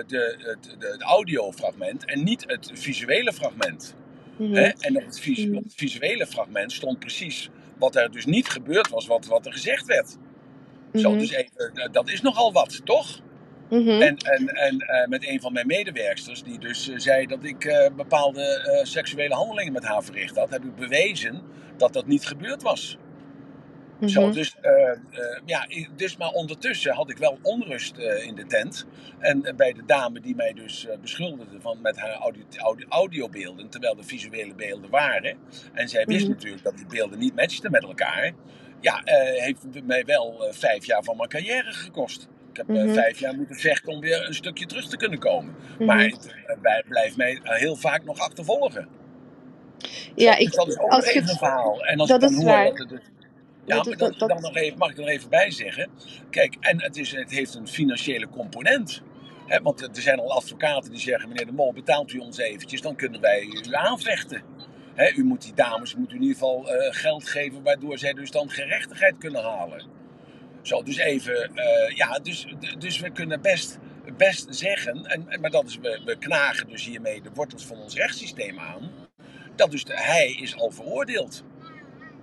[0.08, 3.96] de, het, audiofragment en niet het visuele fragment.
[4.38, 4.54] Mhm.
[4.54, 4.68] Hè?
[4.80, 8.90] En op het, vis, op het visuele fragment stond precies wat er dus niet gebeurd
[8.90, 10.18] was, wat, wat er gezegd werd.
[10.94, 11.20] Zo, Mhm.
[11.20, 13.22] dus even, eh, dat is nogal wat, toch?
[13.70, 13.90] Mhm.
[13.90, 17.66] En, en, en eh, met een van mijn medewerksters, die dus eh, zei dat ik
[17.66, 21.42] eh, bepaalde eh, seksuele handelingen met haar verricht had, heb ik bewezen
[21.78, 22.98] dat dat niet gebeurd was.
[24.06, 24.32] Zo, Mhm.
[24.32, 24.98] dus, eh, eh,
[25.46, 28.86] ja, dus, maar ondertussen had ik wel onrust eh, in de tent.
[29.20, 33.98] En bij de dame die mij dus beschuldigde van met haar audio, audio, audiobeelden, terwijl
[33.98, 35.38] er visuele beelden waren.
[35.74, 36.32] En zij wist Mhm.
[36.32, 38.32] natuurlijk dat die beelden niet matchten met elkaar.
[38.82, 42.28] Ja, heeft het mij wel vijf jaar van mijn carrière gekost.
[42.52, 42.94] Ik heb Mhm.
[42.94, 45.56] vijf jaar moeten vechten om weer een stukje terug te kunnen komen.
[45.80, 48.90] Maar het blijft mij heel vaak nog achtervolgen.
[50.16, 51.38] Ja, Zo, dus ik, dat is ook als even een het...
[51.38, 51.86] verhaal.
[51.86, 52.66] En als Dat ik dan hoor waar.
[52.66, 53.02] dat het dus
[53.66, 54.42] ja, Dat, maar dan, dat, dan dat...
[54.42, 55.90] nog even, mag ik er nog even bij zeggen.
[56.30, 59.02] Kijk, en het, is, het heeft een financiële component.
[59.46, 62.82] Hè, want er zijn al advocaten die zeggen: meneer de Mol, betaalt u ons eventjes,
[62.82, 64.44] dan kunnen wij u aanvechten.
[64.96, 68.14] Hè, u moet die dames moet u in ieder geval eh, geld geven, waardoor zij
[68.14, 69.86] dus dan gerechtigheid kunnen halen.
[70.62, 72.48] Zo, dus even, eh, ja, dus,
[72.80, 73.80] dus we kunnen best,
[74.18, 77.78] best zeggen, en, en- maar dat is, we, we knagen dus hiermee de wortels van
[77.78, 78.92] ons rechtssysteem aan,
[79.56, 81.44] dat dus de- hij is al veroordeeld.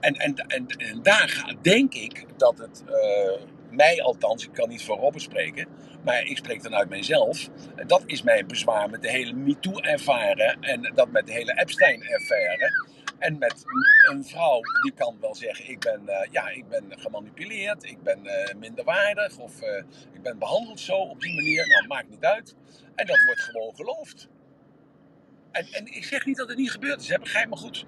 [0.03, 4.69] En, en, en, en daar ga, denk ik dat het eh, mij althans, ik kan
[4.69, 5.67] niet voor Robben spreken,
[6.05, 7.49] maar ik spreek dan uit mijzelf.
[7.77, 12.71] En Dat is mijn bezwaar met de hele MeToo-affaire en dat met de hele Epstein-affaire.
[13.19, 13.65] En met
[14.11, 18.27] een vrouw die kan wel zeggen: ik ben, eh, ja, ik ben gemanipuleerd, ik ben
[18.27, 21.67] eh, minderwaardig of eh, ik ben behandeld zo op die manier.
[21.67, 22.55] Nou, maakt niet uit.
[22.95, 24.29] En dat wordt gewoon geloofd.
[25.53, 27.87] En, en ik zeg niet dat het niet gebeurd is, hè, begrijp me goed.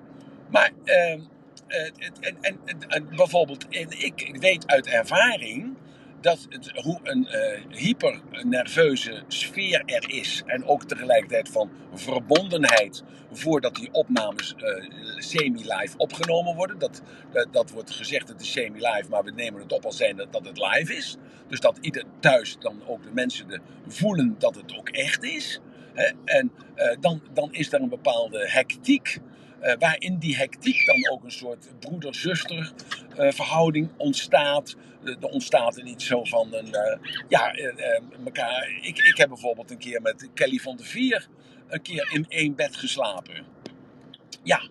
[0.51, 1.25] Maar ehm, eh,
[1.67, 5.77] en, en, en, en bijvoorbeeld, en ik, weet uit ervaring
[6.21, 10.43] dat het, hoe een uh, hypernerveuze sfeer er is.
[10.47, 13.03] En ook tegelijkertijd van verbondenheid
[13.33, 16.79] voordat die opnames uh, semi-live opgenomen worden.
[16.79, 17.03] Dat,
[17.51, 20.47] dat, wordt gezegd het is semi-live, maar we nemen het op als zijn dat, dat
[20.47, 21.17] het live is.
[21.49, 25.61] Dus dat ieder thuis dan ook de mensen de, voelen dat het ook echt is.
[26.25, 26.53] En
[27.01, 29.21] dan, dan is er een bepaalde hectiek.
[29.65, 32.73] Uh, waarin die hectiek dan ook een soort broeder-zuster
[33.19, 34.77] uh, verhouding ontstaat.
[35.05, 36.67] Er ontstaat er iets zo van een.
[36.67, 37.55] Uh, ja,
[38.25, 38.79] elkaar.
[38.81, 41.29] Ik, ik heb bijvoorbeeld een keer met Kelly van de Vier
[41.69, 43.45] een keer in één bed geslapen.
[44.43, 44.69] Ja,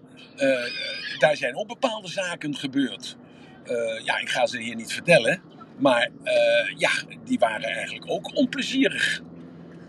[1.19, 3.17] daar zijn ook bepaalde zaken gebeurd.
[4.03, 5.41] ja, ik ga ze hier niet vertellen.
[5.77, 6.09] Maar
[6.77, 6.91] ja,
[7.23, 9.21] die waren eigenlijk ook onplezierig.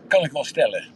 [0.09, 0.93] Kan ik wel stellen.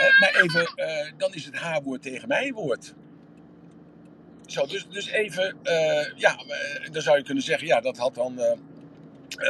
[0.00, 2.94] Uh, maar even, uh, dan is het haar woord tegen mijn woord.
[4.46, 6.36] Zo, dus, dus even, uh, ja,
[6.92, 8.40] dan zou je kunnen zeggen, ja, dat had dan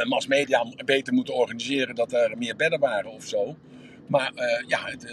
[0.03, 3.57] mass media beter moeten organiseren, dat er meer bedden waren of zo.
[4.07, 4.31] Maar
[4.67, 5.03] ja, het,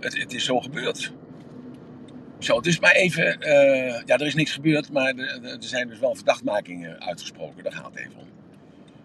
[0.00, 1.12] het, het, is zo gebeurd.
[2.38, 3.36] Zo, dus maar even,
[4.06, 7.94] ja, er is niks gebeurd, maar er, er, zijn dus wel verdachtmakingen uitgesproken, daar gaat
[7.94, 8.28] het even om.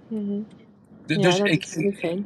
[0.07, 0.47] Mm.
[1.08, 1.66] Ja, dus ik,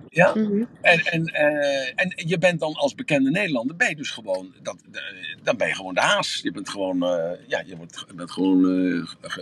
[0.09, 0.67] ja, Mm -hmm.
[0.81, 4.75] en, en, uh, en je bent dan als bekende Nederlander, ben je dus gewoon, dat,
[4.91, 5.01] uh,
[5.43, 6.39] dan ben je gewoon de haas.
[6.43, 8.63] Je bent gewoon, uh, ja, je wordt, bent gewoon,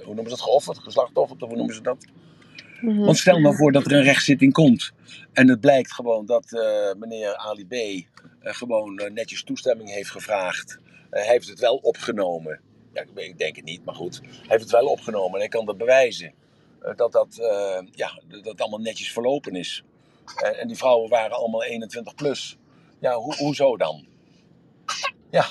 [0.04, 2.06] hoe noemen ze dat, geofferd, geslachtofferd, of hoe noemen ze dat?
[2.82, 3.06] Mm -hmm.
[3.06, 4.92] Want stel nou voor dat er een rechtszitting komt
[5.34, 6.52] en het blijkt gewoon dat
[6.98, 8.06] meneer Ali B.
[8.42, 10.80] gewoon netjes toestemming heeft gevraagd.
[11.10, 12.60] hij heeft het wel opgenomen.
[12.94, 14.20] Ja, ik denk het niet, maar goed.
[14.22, 16.34] Hij heeft het wel opgenomen en hij kan dat bewijzen.
[16.96, 17.36] Dat dat,
[17.92, 19.84] ja, dat allemaal netjes verlopen is.
[20.36, 22.58] En die vrouwen waren allemaal 21 plus.
[23.00, 24.06] Ja, ho hoezo dan?
[25.32, 25.46] Ja.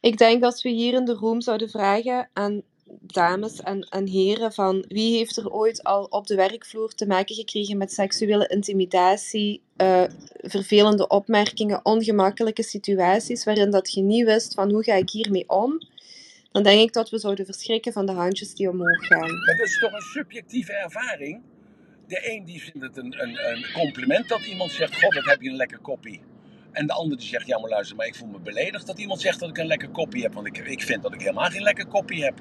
[0.00, 2.62] Ik denk als we hier in de room zouden vragen aan
[3.00, 7.34] dames en, en heren van wie heeft er ooit al op de werkvloer te maken
[7.34, 9.62] gekregen met seksuele intimidatie,
[10.40, 15.80] vervelende opmerkingen, ongemakkelijke situaties waarin dat je niet wist van hoe ga ik hiermee om,
[16.52, 19.20] dan denk ik dat we zouden verschrikken van de handjes die omhoog gaan.
[19.20, 21.42] Maar dat is toch een subjectieve ervaring?
[22.06, 25.42] De een die vindt het een, een, een, compliment dat iemand zegt: God, wat heb
[25.42, 26.20] je een lekker koppie.
[26.72, 29.20] En de ander die zegt: Ja, maar luister, maar ik voel me beledigd dat iemand
[29.20, 30.34] zegt dat ik een lekker koppie heb.
[30.34, 32.40] Want ik, ik vind dat ik helemaal geen lekker koppie heb.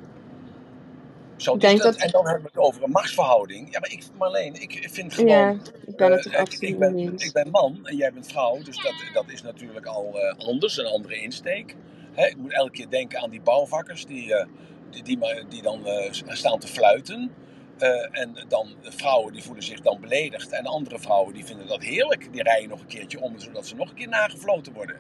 [1.36, 1.96] Zo, dus dat, dat...
[1.96, 3.72] En dan hebben we het over een machtsverhouding.
[3.72, 5.30] Ja, maar ik, Marleen, ik vind gewoon.
[5.30, 8.64] Ja, ik ben het uh, absoluut ik, ben, ik ben man en jij bent vrouw,
[8.64, 11.76] dus dat, dat is natuurlijk al uh, anders, een andere insteek.
[12.16, 14.46] Ik moet elke keer denken aan die bouwvakkers die, uh,
[14.90, 15.86] die, die, die, dan
[16.28, 17.32] staan te fluiten.
[17.80, 20.52] Uh, en dan vrouwen die voelen zich dan beledigd.
[20.52, 22.34] En andere vrouwen die vinden dat heerlijk.
[22.34, 25.00] Die rijden nog een keertje om, zodat ze nog een keer nagefloten worden.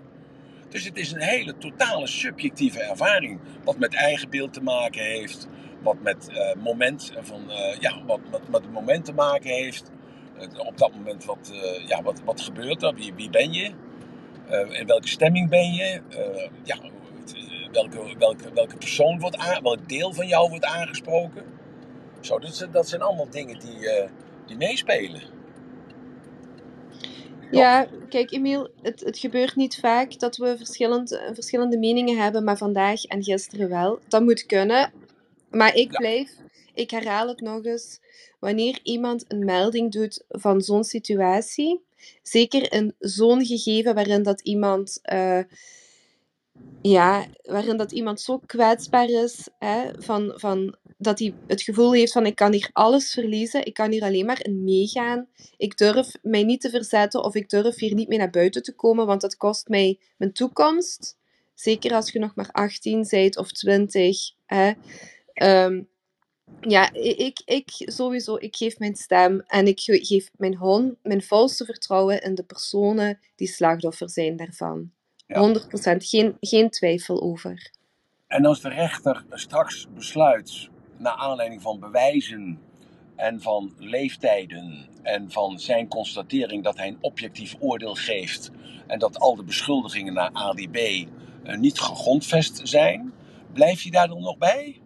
[0.70, 3.39] Dus het is een hele totale subjectieve ervaring.
[3.64, 5.47] Wat met eigen beeld te maken heeft.
[5.82, 7.41] Wat met uh, moment van,
[7.80, 9.91] ja, wat, wat met het moment te maken heeft.
[10.57, 11.51] op dat moment wat,
[11.88, 12.93] ja, wat, wat gebeurt er?
[12.93, 13.72] Wie, wie ben je?
[14.70, 16.01] in welke stemming ben je?
[16.64, 16.78] ja,
[17.72, 21.43] welke, welke, welke persoon wordt aan, welk deel van jou wordt aangesproken?
[22.19, 24.09] Zo, dat, dat zijn allemaal dingen die, uh,
[24.45, 25.22] die meespelen.
[27.51, 32.57] Ja, kijk Emiel, het, het gebeurt niet vaak dat we verschillend, verschillende meningen hebben, maar
[32.57, 33.99] vandaag en gisteren wel.
[34.07, 34.91] Dat moet kunnen.
[35.49, 36.32] Maar ik blijf,
[36.74, 37.99] ik herhaal het nog eens,
[38.39, 41.82] wanneer iemand een melding doet van zo'n situatie,
[42.22, 44.99] zeker in zo'n gegeven waarin dat iemand...
[45.13, 45.39] Uh,
[46.82, 52.12] ja, waarin dat iemand zo kwetsbaar is, hè, van, van, dat hij het gevoel heeft
[52.12, 56.12] van ik kan hier alles verliezen, ik kan hier alleen maar in meegaan, ik durf
[56.22, 59.22] mij niet te verzetten of ik durf hier niet mee naar buiten te komen, want
[59.22, 61.20] dat kost mij mijn toekomst.
[61.53, 64.32] Zeker als je nog maar 18 bent of 20.
[64.45, 64.72] Hè.
[65.66, 65.89] Um,
[66.59, 71.66] ja, ik, ik sowieso, ik geef mijn stem en ik geef mijn, hon, mijn volste
[71.66, 74.91] vertrouwen in de personen die slachtoffer zijn daarvan.
[75.34, 75.95] Ja.
[75.95, 77.71] 100%, geen, geen twijfel over.
[78.27, 82.59] En als de rechter straks besluit, naar aanleiding van bewijzen
[83.15, 88.51] en van leeftijden en van zijn constatering dat hij een objectief oordeel geeft
[88.88, 93.13] en dat al de beschuldigingen naar ADB uh, niet gegrondvest zijn,
[93.53, 94.82] blijf je daar dan nog bij?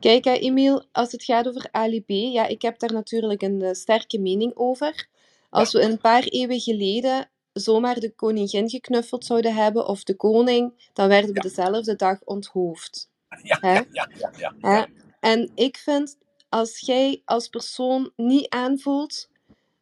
[0.00, 3.60] Kijk, hè, Emiel, als het gaat over Ali B, ja, ik heb daar natuurlijk een
[3.60, 5.06] uh, sterke mening over.
[5.50, 5.78] Als ja.
[5.78, 7.30] we een paar eeuwen geleden
[7.60, 11.42] zomaar de koningin geknuffeld zouden hebben of de koning, dan werden we ja.
[11.42, 13.10] dezelfde dag onthoofd.
[13.42, 14.88] Ja, ja, ja, ja.
[15.20, 19.28] En ik vind, als jij als persoon niet aanvoelt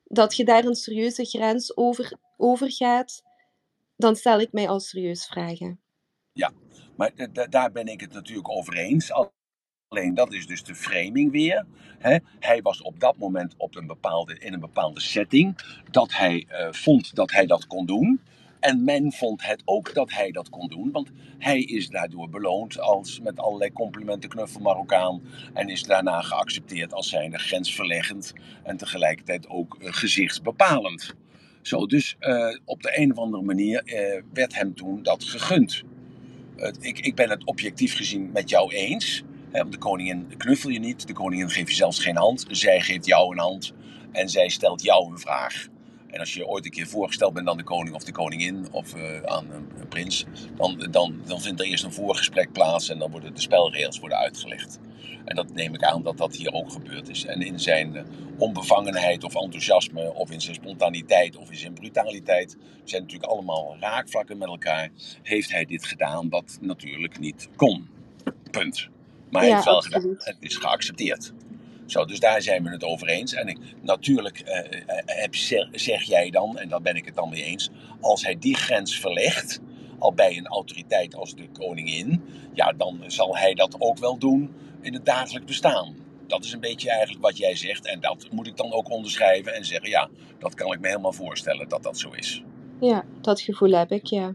[0.05, 3.23] dat je daar een serieuze grens over, over gaat,
[3.97, 5.81] dan stel ik mij al serieus vragen.
[6.33, 6.53] Ja,
[6.97, 7.13] maar
[7.51, 9.11] daar ben ik het natuurlijk over eens.
[9.89, 11.67] Alleen dat is dus de framing weer.
[11.99, 12.17] Hè.
[12.41, 15.57] Hij was op dat moment op een bepaalde, in een bepaalde setting
[15.91, 18.21] dat hij eh, vond dat hij dat kon doen.
[18.61, 22.81] En men vond het ook dat hij dat kon doen, want hij is daardoor beloond
[22.81, 25.23] als met allerlei complimenten knuffel Marokkaan
[25.55, 28.33] en is daarna geaccepteerd als zijnde grensverleggend
[28.63, 31.15] en tegelijkertijd ook eh, gezichtsbepalend.
[31.63, 33.83] Zo, dus eh, op de een of andere manier
[34.33, 35.83] werd hem toen dat gegund.
[36.81, 39.25] Ik, ik ben het objectief gezien met jou eens.
[39.65, 42.47] De koningin knuffel je niet, de koningin geeft je zelfs geen hand.
[42.51, 43.73] Zij geeft jou een hand
[44.13, 45.67] en zij stelt jou een vraag.
[46.07, 48.95] En als je ooit een keer voorgesteld bent aan de koning of de koningin of
[48.95, 50.25] eh, aan een, een prins,
[50.57, 54.19] dan, dan, dan vindt er eerst een voorgesprek plaats en dan worden de spelregels worden
[54.19, 54.79] uitgelegd.
[55.25, 57.25] En dat neem ik aan dat dat hier ook gebeurd is.
[57.25, 58.05] En in zijn eh,
[58.39, 64.39] onbevangenheid of enthousiasme of in zijn spontaniteit of in zijn brutaliteit, zijn natuurlijk allemaal raakvlakken
[64.39, 64.91] met elkaar,
[65.23, 67.89] heeft hij dit gedaan wat natuurlijk niet kon.
[68.51, 68.89] Punt.
[69.31, 70.15] Maar hij Ja, heeft wel gedaan.
[70.19, 71.33] Het is geaccepteerd.
[71.87, 73.33] Zo, dus daar zijn we het over eens.
[73.35, 75.35] En ik, natuurlijk eh, eh, heb,
[75.73, 77.71] zeg, jij dan, en daar ben ik het dan mee eens,
[78.01, 79.61] als hij die grens verlegt,
[79.99, 82.23] al bij een autoriteit als de koningin,
[82.55, 85.97] ja, dan zal hij dat ook wel doen in het dagelijks bestaan.
[86.27, 87.87] Dat is een beetje eigenlijk wat jij zegt.
[87.87, 90.09] En dat moet ik dan ook onderschrijven en zeggen, ja,
[90.39, 92.43] dat kan ik me helemaal voorstellen dat dat zo is.
[92.81, 94.35] Ja, dat gevoel heb ik, ja.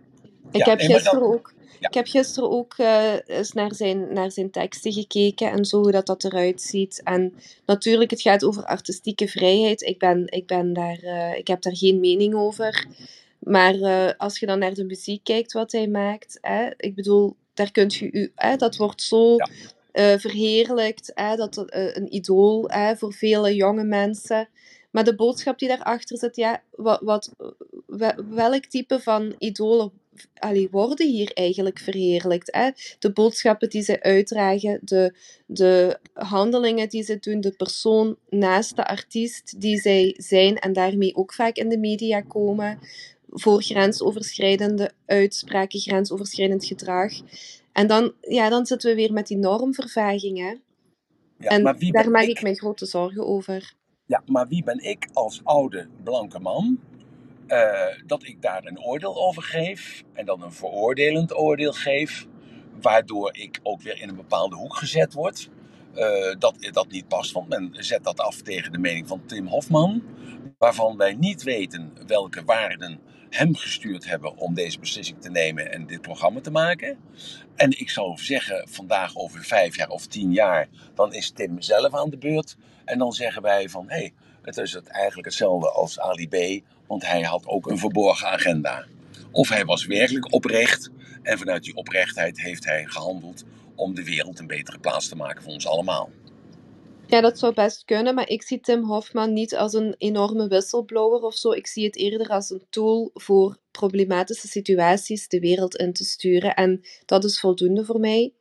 [0.51, 1.87] Ik Ja, heb gisteren dat- ook, ja.
[1.87, 5.91] ik heb gisteren ook eh, eens naar zijn, naar zijn teksten gekeken en zo hoe
[5.91, 7.01] dat, dat eruit ziet.
[7.03, 7.33] En
[7.65, 9.81] natuurlijk, het gaat over artistieke vrijheid.
[9.81, 12.85] Ik, ben, ik, ben daar, eh, ik heb daar geen mening over.
[13.39, 17.35] Maar eh, als je dan naar de muziek kijkt wat hij maakt, hè, ik bedoel,
[17.53, 19.35] daar kunt je u, hè, dat wordt zo
[19.93, 20.19] Ja.
[20.19, 24.49] verheerlijkt, hè, dat een idool hè, voor vele jonge mensen.
[24.91, 27.31] Maar de boodschap die daarachter zit, ja, wat, wat,
[27.87, 29.91] we- welk type van idolen
[30.33, 32.55] allee, worden hier eigenlijk verheerlijkt?
[32.55, 32.69] Hè?
[32.99, 35.15] De boodschappen die ze uitdragen, de,
[35.45, 41.15] de handelingen die ze doen, de persoon naast de artiest die zij zijn en daarmee
[41.15, 42.79] ook vaak in de media komen
[43.29, 47.13] voor grensoverschrijdende uitspraken, grensoverschrijdend gedrag.
[47.71, 50.37] En dan, ja, dan zitten we weer met die normvervaging.
[50.37, 50.55] Hè?
[51.37, 52.29] Ja, en maar wie daar maak ik?
[52.29, 53.73] ik mij grote zorgen over.
[54.05, 56.79] Ja, maar wie ben ik als oude blanke man
[57.51, 62.27] eh, dat ik daar een oordeel over geef en dan een veroordelend oordeel geef,
[62.81, 65.49] waardoor ik ook weer in een bepaalde hoek gezet word.
[65.95, 69.47] eh, dat dat niet past, want men zet dat af tegen de mening van Tim
[69.47, 70.03] Hofman,
[70.59, 72.99] waarvan wij niet weten welke waarden
[73.29, 76.99] hem gestuurd hebben om deze beslissing te nemen en dit programma te maken.
[77.55, 81.93] En ik zou zeggen, vandaag over vijf jaar of tien jaar, dan is Tim zelf
[81.95, 82.57] aan de beurt.
[82.85, 86.65] En dan zeggen wij van, hé, hey, het is het eigenlijk hetzelfde als Ali B,
[86.91, 88.85] want hij had ook een verborgen agenda.
[89.31, 90.89] Of hij was werkelijk oprecht
[91.21, 93.43] en vanuit die oprechtheid heeft hij gehandeld
[93.75, 96.09] om de wereld een betere plaats te maken voor ons allemaal.
[97.07, 101.21] Ja, dat zou best kunnen, maar ik zie Tim Hofman niet als een enorme whistleblower
[101.21, 101.51] of zo.
[101.51, 106.55] Ik zie het eerder als een tool voor problematische situaties de wereld in te sturen.
[106.55, 108.33] En dat is voldoende voor mij.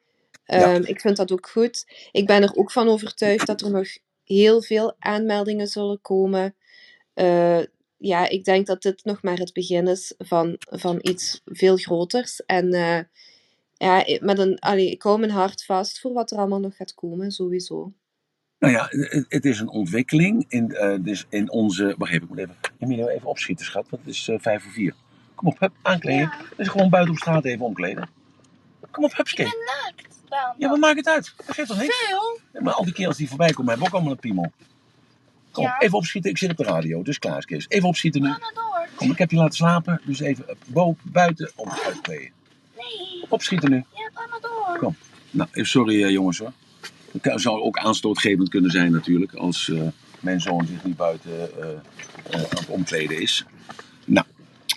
[0.45, 0.75] Ja.
[0.75, 1.87] Ehm, ik vind dat ook goed.
[2.13, 3.89] Ik ben er ook van overtuigd dat er nog
[4.25, 6.55] heel veel aanmeldingen zullen komen.
[7.15, 7.61] Eh,
[8.01, 12.45] ja, ik denk dat dit nog maar het begin is van, van iets veel groters.
[12.47, 12.99] En eh,
[13.75, 16.77] ja, ik- met een, allee, ik hou mijn hart vast voor wat er allemaal nog
[16.77, 17.93] gaat komen, sowieso.
[18.59, 21.95] Nou ja, het, het is een ontwikkeling in, eh, dus in onze...
[21.99, 22.57] Wacht even, ik moet even...
[22.79, 24.95] Emilio, even opschieten, schat, want het is eh, vijf voor vier.
[25.35, 26.21] Kom op, hup, aankleden.
[26.21, 26.39] Ja.
[26.57, 28.09] Dus gewoon buiten op straat even omkleden.
[28.91, 29.43] Kom op, hupske.
[29.43, 30.09] Ik ben naakt.
[30.59, 31.33] Ja, wat maakt het uit?
[31.37, 31.97] Dat geeft toch niks?
[32.07, 32.39] Veel?
[32.53, 34.53] Ja, maar al die kerels die voorbij komen hebben ook allemaal een piemel.
[35.53, 35.79] Kom Ja.
[35.81, 36.31] even opschieten.
[36.31, 37.67] Ik zit op de radio, dus klaar is Kees.
[37.69, 38.29] Even opschieten nu.
[38.29, 38.89] Ga maar door.
[38.95, 42.31] Kom, ik heb je laten slapen, dus even eh, buiten om te uitkleden.
[42.77, 43.25] Nee.
[43.29, 43.77] Opschieten nu.
[43.77, 44.79] Ja, ga maar door.
[44.79, 44.97] Kom.
[45.31, 46.53] Nou, even sorry eh, jongens hoor.
[47.23, 49.83] Het zou ook aanstootgevend kunnen zijn natuurlijk, als eh,
[50.21, 51.79] mijn zoon zich niet buiten eh, eh,
[52.31, 53.45] aan het omkleden is.
[54.05, 54.27] Nou,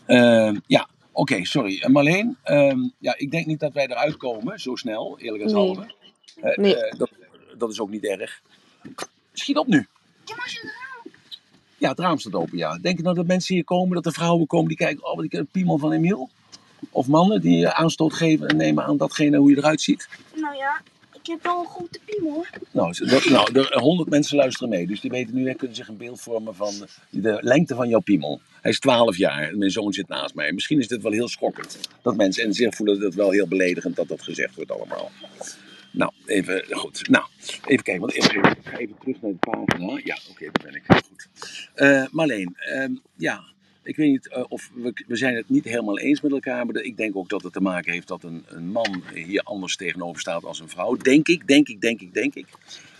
[0.05, 1.79] eh, ja, oké, sorry.
[1.81, 5.69] Eh, Marleen, ehm, ja, ik denk niet dat wij eruit komen zo snel, eerlijk Nee.
[5.69, 5.93] gezegd.
[6.41, 6.75] Eh, Nee.
[6.75, 7.09] eh, dat,
[7.57, 8.41] dat is ook niet erg.
[9.33, 9.87] Schiet op nu.
[10.25, 10.71] Ja, maar als je
[11.77, 12.77] Ja, het raam staat open, ja.
[12.81, 15.25] Denk je nou dat mensen hier komen, dat er vrouwen komen die kijken, oh, wat
[15.25, 16.29] ik een piemel van Emiel?
[16.89, 20.09] Of mannen die aanstoot geven en nemen aan datgene hoe je eruit ziet?
[20.35, 20.81] Nou ja,
[21.13, 22.45] ik heb wel een grote piemel.
[22.71, 25.87] Nou, dat, nou er, 100 mensen luisteren mee, dus die weten nu en kunnen zich
[25.87, 26.73] een beeld vormen van
[27.09, 28.41] de lengte van jouw piemel.
[28.61, 30.51] Hij is 12 jaar en mijn zoon zit naast mij.
[30.51, 33.95] Misschien is dit wel heel schokkend dat mensen en zich voelen het wel heel beledigend
[33.95, 35.11] dat dat gezegd wordt allemaal.
[35.93, 37.09] Nou, even goed.
[37.09, 37.25] Nou,
[37.65, 40.01] even kijken, want even, ik ga even terug naar de pagina.
[40.03, 40.83] Ja, oké, daar ben ik.
[40.87, 41.27] Goed.
[41.73, 43.43] Eh Marleen, ehm, ja,
[43.83, 46.75] ik weet niet eh, of we, we zijn het niet helemaal eens met elkaar, maar
[46.75, 50.21] ik denk ook dat het te maken heeft dat een, een man hier anders tegenover
[50.21, 50.95] staat als een vrouw.
[50.95, 52.47] Denk ik, denk ik, denk ik, denk ik.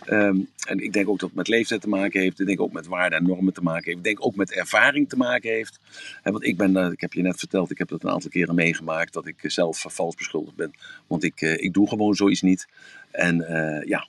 [0.05, 0.37] Ehm,
[0.67, 2.39] en ik denk ook dat het met leeftijd te maken heeft.
[2.39, 3.97] Ik denk ook met waarden en normen te maken heeft.
[3.97, 5.79] Ik denk ook met ervaring te maken heeft.
[6.23, 8.29] En want ik ben, eh, ik heb je net verteld, ik heb dat een aantal
[8.29, 9.13] keren meegemaakt.
[9.13, 10.71] Dat ik zelf vals beschuldigd ben.
[11.07, 12.67] Want ik, eh, ik doe gewoon zoiets niet.
[13.11, 13.35] En
[13.85, 14.07] ja.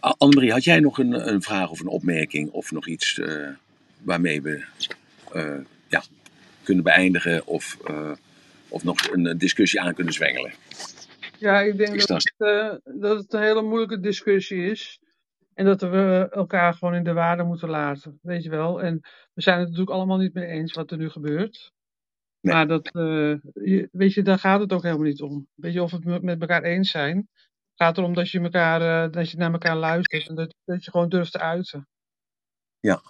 [0.00, 2.50] Annemarie, had jij nog een, een vraag of een opmerking?
[2.50, 3.20] Of nog iets
[4.02, 4.64] waarmee we
[5.88, 6.02] ja,
[6.62, 7.46] kunnen beëindigen?
[7.46, 7.76] Of,
[8.68, 10.52] of nog een discussie aan kunnen zwengelen?
[11.38, 14.99] Ja, ik denk dat het, dat het een hele moeilijke discussie is.
[15.54, 18.82] En dat we elkaar gewoon in de waarde moeten laten, weet je wel.
[18.82, 19.00] En
[19.32, 21.72] we zijn het natuurlijk allemaal niet mee eens wat er nu gebeurt.
[22.40, 22.54] Nee.
[22.54, 25.48] Maar dat, uh, je, weet je, daar gaat het ook helemaal niet om.
[25.54, 27.16] Weet je, of we het met elkaar eens zijn.
[27.16, 30.84] Het gaat erom dat je, elkaar, uh, dat je naar elkaar luistert en dat, dat
[30.84, 31.88] je gewoon durft te uiten.
[32.80, 33.00] Ja,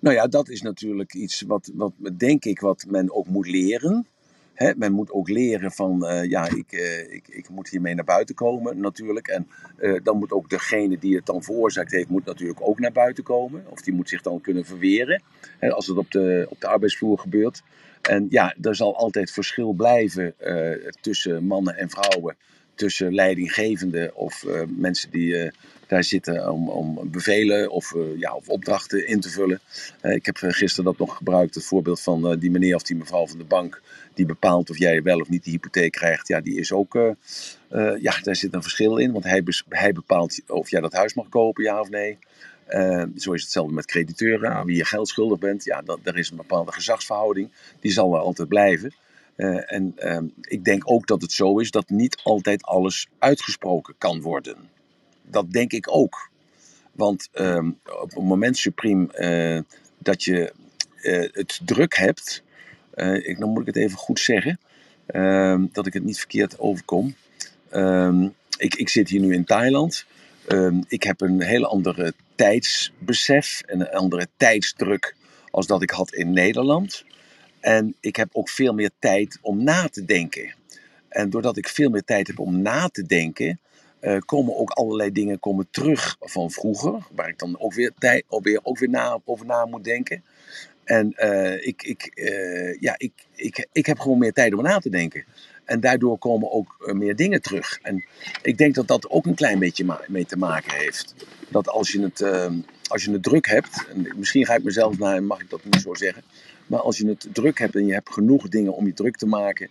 [0.00, 4.06] nou ja, dat is natuurlijk iets wat, wat denk ik, wat men ook moet leren.
[4.76, 8.34] Men moet ook leren van, uh, ja, ik, uh, ik, ik moet hiermee naar buiten
[8.34, 9.28] komen natuurlijk.
[9.28, 9.48] En
[9.78, 13.24] uh, dan moet ook degene die het dan veroorzaakt heeft, moet natuurlijk ook naar buiten
[13.24, 13.64] komen.
[13.68, 15.22] Of die moet zich dan kunnen verweren,
[15.60, 17.62] als het op de, op de arbeidsvloer gebeurt.
[18.02, 20.34] En ja, er zal altijd verschil blijven
[21.00, 22.36] tussen mannen en vrouwen.
[22.74, 25.52] Tussen leidinggevenden of mensen die
[25.86, 29.60] daar zitten om, om bevelen of, ja, of opdrachten in te vullen.
[30.02, 33.38] ik heb gisteren dat nog gebruikt, het voorbeeld van die meneer of die mevrouw van
[33.38, 33.82] de bank
[34.14, 36.98] die bepaalt of jij wel of niet die hypotheek krijgt, ja, die is ook,
[38.00, 39.12] ja, daar zit een verschil in.
[39.12, 42.18] Want hij, hij bepaalt of jij dat huis mag kopen, ja of nee.
[43.16, 45.64] Zo is hetzelfde met crediteuren, aan wie je geld schuldig bent.
[45.64, 48.94] Ja, dat, er is een bepaalde gezagsverhouding, die zal er altijd blijven.
[49.66, 54.20] en ehm, ik denk ook dat het zo is dat niet altijd alles uitgesproken kan
[54.20, 54.56] worden.
[55.30, 56.30] Dat denk ik ook.
[56.92, 57.70] Want ehm,
[58.02, 59.64] op het moment supreme
[59.98, 60.52] dat je
[61.32, 62.42] het druk hebt,
[62.94, 64.58] uh, ik, dan moet ik het even goed zeggen,
[65.10, 67.14] uh, dat ik het niet verkeerd overkom.
[67.72, 70.06] Uh, ik, ik zit hier nu in Thailand.
[70.46, 75.16] Ehm, ik heb een hele andere tijdsbesef en een andere tijdsdruk
[75.50, 77.04] als dat ik had in Nederland.
[77.60, 80.54] En ik heb ook veel meer tijd om na te denken.
[81.08, 83.60] En doordat ik veel meer tijd heb om na te denken,
[84.04, 88.24] uh, komen ook allerlei dingen komen terug van vroeger, waar ik dan ook weer, tijd,
[88.28, 90.24] ook weer, ook weer na, over na moet denken.
[90.84, 94.78] En uh, ik, ik, uh, ja, ik, ik, ik heb gewoon meer tijd om na
[94.78, 95.24] te denken.
[95.64, 97.78] En daardoor komen ook meer dingen terug.
[97.82, 98.04] En
[98.42, 101.14] ik denk dat dat ook een klein beetje mee te maken heeft.
[101.48, 102.22] Dat als je het,
[102.88, 105.80] als je het druk hebt, en misschien ga ik mezelf naar, mag ik dat niet
[105.80, 106.22] zo zeggen.
[106.74, 109.26] Maar als je het druk hebt en je hebt genoeg dingen om je druk te
[109.26, 109.68] maken.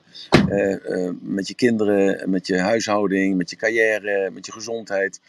[1.22, 5.22] met je kinderen, met je huishouding, met je carrière, met je gezondheid.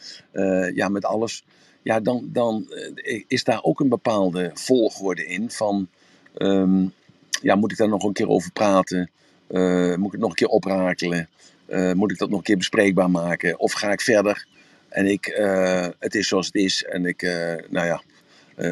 [0.75, 1.45] ja, met alles
[1.83, 5.89] ja, dan, dan eh, is daar ook een bepaalde volgorde in van,
[6.37, 6.93] um,
[7.43, 9.11] ja, moet ik daar nog een keer over praten?
[9.97, 11.29] Moet ik het nog een keer oprakelen?
[11.95, 13.59] Moet ik dat nog een keer bespreekbaar maken?
[13.59, 14.47] Of ga ik verder
[14.89, 15.25] en ik,
[15.99, 17.23] het is zoals het is en ik,
[17.71, 18.03] nou ja,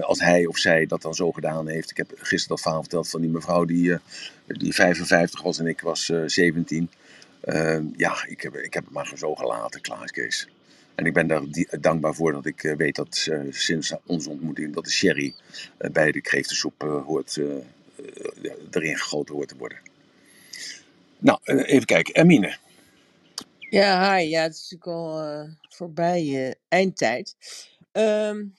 [0.01, 1.91] als hij of zij dat dan zo gedaan heeft.
[1.91, 3.99] Ik heb gisteren dat verhaal verteld van die mevrouw die,
[4.47, 6.91] die 55 was en ik was 17.
[7.41, 10.49] Ehm, ja, ik heb, ik heb het maar zo gelaten, Klaas Kees.
[10.95, 11.43] En ik ben daar
[11.81, 15.35] dankbaar voor dat ik eh, weet dat uh, sinds onze ontmoeting dat de sherry
[15.79, 17.41] uh, bij de kreeftensoep hoort,
[18.71, 19.79] erin gegoten hoort te worden.
[21.19, 22.15] Nou, even kijken.
[22.15, 22.57] Ermine.
[23.59, 24.29] Ja, hi.
[24.29, 27.37] Ja, het is natuurlijk al voorbij eindtijd.
[27.93, 28.55] Um,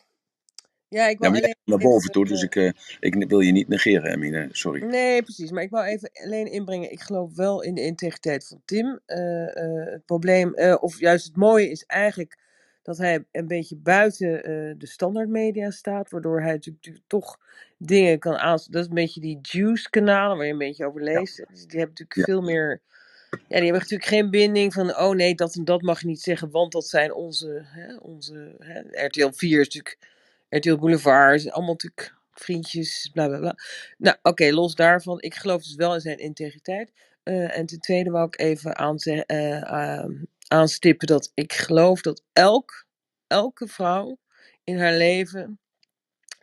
[0.94, 3.68] ja, ik wil ja, alleen naar boven toe, dus ik, uh, ik wil je niet
[3.68, 4.84] negeren, Emine, sorry.
[4.84, 5.52] Nee, precies.
[5.52, 9.00] Maar ik wil even alleen inbrengen, ik geloof wel in de integriteit van Tim.
[9.08, 12.42] Uh, uh, het probleem, of juist het mooie is eigenlijk
[12.82, 14.42] dat hij een beetje buiten
[14.78, 17.38] de standaardmedia staat, waardoor hij natuurlijk toch
[17.78, 18.72] dingen kan aanspreken.
[18.72, 21.38] Dat is een beetje die juice-kanalen waar je een beetje over leest.
[21.38, 21.46] Ja.
[21.50, 22.24] Dus die hebben natuurlijk ja.
[22.34, 22.82] veel meer
[23.30, 26.22] ja, die hebben natuurlijk geen binding van, oh nee, dat en dat mag je niet
[26.22, 29.98] zeggen, want dat zijn onze, hè, onze hè, RTL 4 is natuurlijk
[30.54, 33.56] RTL Boulevard, allemaal natuurlijk vriendjes, bla bla bla.
[33.98, 35.22] Nou, oké, los daarvan.
[35.22, 36.92] Ik geloof dus wel in zijn integriteit.
[37.24, 40.06] Uh, en ten tweede wou ik even uh, uh,
[40.48, 42.86] aanstippen dat ik geloof dat elk,
[43.28, 44.18] elke vrouw
[44.64, 45.60] in haar leven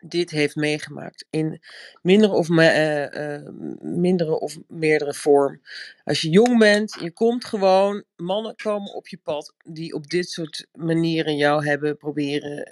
[0.03, 1.27] dit heeft meegemaakt.
[1.31, 1.61] In
[2.03, 5.61] mindere of, me, mindere of meerdere vorm.
[6.05, 10.29] Als je jong bent, je komt gewoon, mannen komen op je pad die op dit
[10.29, 12.69] soort manieren jou hebben proberen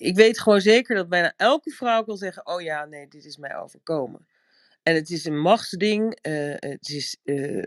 [0.00, 3.36] ik weet gewoon zeker dat bijna elke vrouw kan zeggen: Oh ja, nee, dit is
[3.36, 4.26] mij overkomen.
[4.82, 6.18] En het is een machtsding.
[6.22, 7.66] Uh, het is, uh,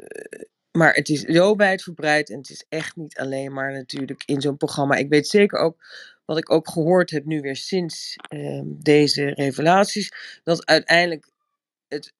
[0.71, 2.29] maar het is zo wijdverbreid.
[2.29, 4.95] En het is echt niet alleen maar natuurlijk in zo'n programma.
[4.95, 5.85] Ik weet zeker ook,
[6.25, 10.11] wat ik ook gehoord heb nu weer sinds uh, deze revelaties,
[10.43, 11.29] dat uiteindelijk
[11.87, 12.13] het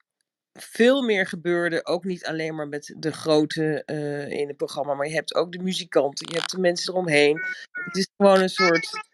[0.54, 1.86] veel meer gebeurde.
[1.86, 5.52] Ook niet alleen maar met de grote eh, in het programma, maar je hebt ook
[5.52, 7.42] de muzikanten, je hebt de mensen eromheen.
[7.72, 9.12] Het is gewoon een soort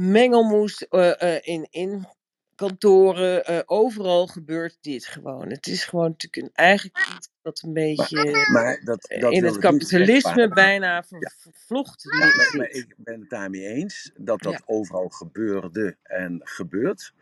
[0.00, 2.06] mengelmoes eh, in, in
[2.54, 3.44] kantoren.
[3.44, 5.50] eh, overal gebeurt dit gewoon.
[5.50, 8.18] Het is gewoon natuurlijk een, eigenlijk iets wat een beetje
[8.52, 11.30] Maar dat, dat in het kapitalisme bijna ver, Ja.
[11.38, 12.52] vervlocht Ja, maar, zit.
[12.56, 14.62] maar ik ben het daarmee eens dat dat Ja.
[14.66, 17.12] overal gebeurde en gebeurt.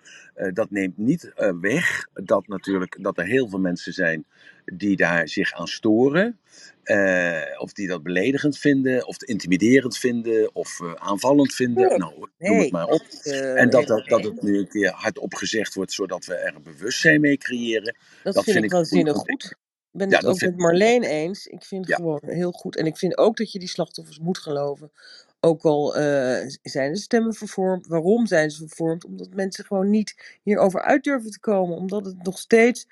[0.53, 4.27] Dat neemt niet weg dat natuurlijk dat er heel veel mensen zijn
[4.75, 6.39] die daar zich aan storen.
[6.83, 11.89] Eh, of die dat beledigend vinden, of intimiderend vinden, of eh, aanvallend vinden.
[11.89, 12.61] Nee, Nou, noem nee.
[12.63, 13.03] het maar op.
[13.23, 16.55] eh, En dat, dat, dat het nu een keer hardop gezegd wordt, zodat we er
[16.55, 17.97] een bewustzijn mee creëren.
[18.23, 19.43] Dat Dat vind vind ik waanzinnig ontwikkeling.
[19.43, 19.67] goed.
[19.93, 20.57] Ik ben Ja, het ook met ik.
[20.57, 21.47] Marleen eens.
[21.47, 21.97] Ik vind het Ja.
[21.97, 22.77] gewoon heel goed.
[22.77, 24.91] En ik vind ook dat je die slachtoffers moet geloven.
[25.41, 25.91] Ook al
[26.63, 27.87] zijn de stemmen vervormd.
[27.87, 29.05] Waarom zijn ze vervormd?
[29.05, 31.77] Omdat mensen gewoon niet hierover uit durven te komen.
[31.77, 32.87] Omdat het nog steeds.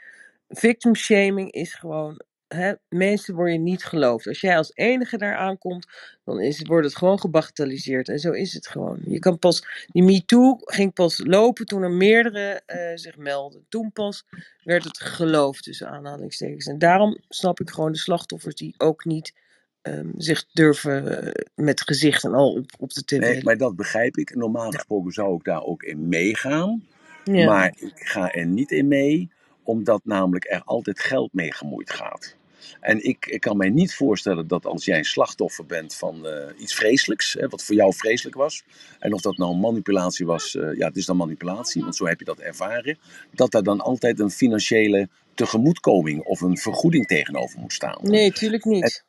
[0.48, 2.20] Victim shaming is gewoon.
[2.46, 4.26] Hè, mensen worden niet geloofd.
[4.26, 5.86] Als jij als enige daar aankomt,
[6.24, 8.08] dan is het, wordt het gewoon gebagatelliseerd.
[8.08, 8.98] En zo is het gewoon.
[9.04, 9.86] Je kan pas.
[9.86, 13.66] Die MeToo ging pas lopen toen er meerdere eh, zich melden.
[13.68, 14.26] Toen pas
[14.62, 16.66] werd het geloofd tussen aanhalingstekens.
[16.66, 19.34] En daarom snap ik gewoon de slachtoffers die ook niet
[19.82, 23.18] ehm, zich durven eh, met gezicht en al op, op de tv.
[23.18, 24.34] Nee, maar dat begrijp ik.
[24.34, 26.86] Normaal gesproken zou ik daar ook in meegaan.
[27.24, 27.46] Ja.
[27.46, 29.30] Maar ik ga er niet in mee,
[29.66, 32.36] omdat namelijk er altijd geld mee gemoeid gaat.
[32.80, 36.60] En ik, ik kan mij niet voorstellen dat als jij een slachtoffer bent van eh,
[36.60, 38.64] iets vreselijks, hè, wat voor jou vreselijk was,
[38.98, 42.18] en of dat nou manipulatie was, eh, ja, het is dan manipulatie, want zo heb
[42.18, 42.98] je dat ervaren,
[43.34, 47.98] dat daar dan altijd een financiële tegemoetkoming of een vergoeding tegenover moet staan.
[48.02, 49.04] Nee, tuurlijk niet.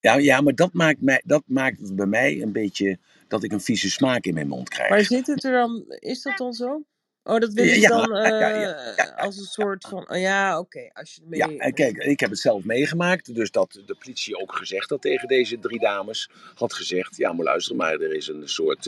[0.00, 2.98] Ja, ja maar dat maakt, mij, dat maakt het bij mij een beetje
[3.28, 4.90] dat ik een vieze smaak in mijn mond krijg.
[4.90, 6.84] Maar zit het er dan, is dat dan zo?
[7.26, 10.58] Oh, dat ze Ja, dan ja, ja, eh, ja, als een soort van, oh ja,
[10.58, 11.58] oké, als je ermee...
[11.58, 13.34] Ja, kijk, ik heb het zelf meegemaakt.
[13.34, 16.30] Dus dat de politie ook gezegd had tegen deze drie dames.
[16.54, 18.86] Had gezegd, ja maar luister maar, er is een soort,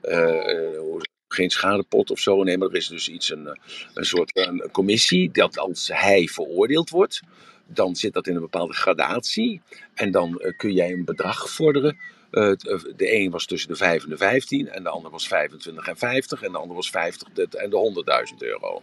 [0.00, 2.42] eh, eh, geen schadepot of zo.
[2.42, 3.58] Nee, maar er is dus iets, een,
[3.94, 5.30] een soort een commissie.
[5.30, 7.20] Dat als hij veroordeeld wordt,
[7.66, 9.62] dan zit dat in een bepaalde gradatie.
[9.94, 11.96] En dan kun jij een bedrag vorderen.
[12.34, 12.56] Eh, eh,
[12.96, 14.68] de een was tussen de 5 en de 15.
[14.68, 16.42] En de ander was 25 en 50.
[16.42, 18.82] En de ander was 50 de- en de 100.000 euro.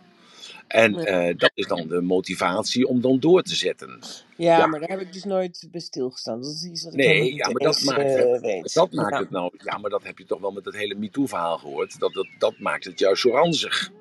[0.67, 1.03] En Ja.
[1.05, 3.99] eh, dat is dan de motivatie om dan door te zetten.
[4.37, 4.65] Ja, Ja.
[4.67, 6.41] maar daar heb ik dus nooit bij stilgestaan.
[6.41, 8.73] Dat is iets wat Nee, ja, maar dat eens maakt.
[8.73, 9.19] Dat maakt Ja.
[9.19, 9.51] het nou.
[9.57, 11.99] Ja, maar dat heb je toch wel met het hele MeToo-verhaal gehoord.
[11.99, 13.91] Dat, dat, dat maakt het juist zo ranzig.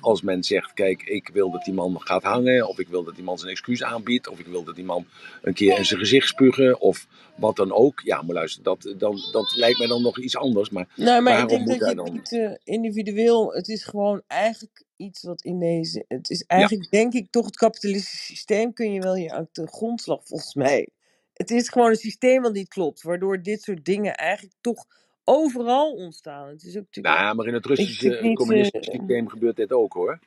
[0.00, 3.14] Als men zegt, kijk, ik wil dat die man gaat hangen, of ik wil dat
[3.14, 5.06] die man zijn excuus aanbiedt, of ik wil dat die man
[5.42, 7.06] een keer in zijn gezicht spugen, of
[7.36, 8.00] wat dan ook.
[8.00, 10.70] Ja, maar luister, dat, dan, dat lijkt mij dan nog iets anders.
[10.70, 12.12] Maar Nou, maar ik waarom denk moet dat je dan...
[12.12, 16.90] niet eh, individueel, het is gewoon eigenlijk iets wat in deze, het is Ja, eigenlijk
[16.90, 20.88] denk ik toch het kapitalistische systeem kun je wel hier aan de grondslag volgens mij.
[21.32, 24.86] Het is gewoon een systeem wat niet klopt, waardoor dit soort dingen eigenlijk toch
[25.24, 26.48] overal ontstaan.
[26.48, 29.92] Het is ook natuurlijk, nou, maar in het Russische communistische eh, systeem gebeurt dit ook
[29.92, 30.18] hoor.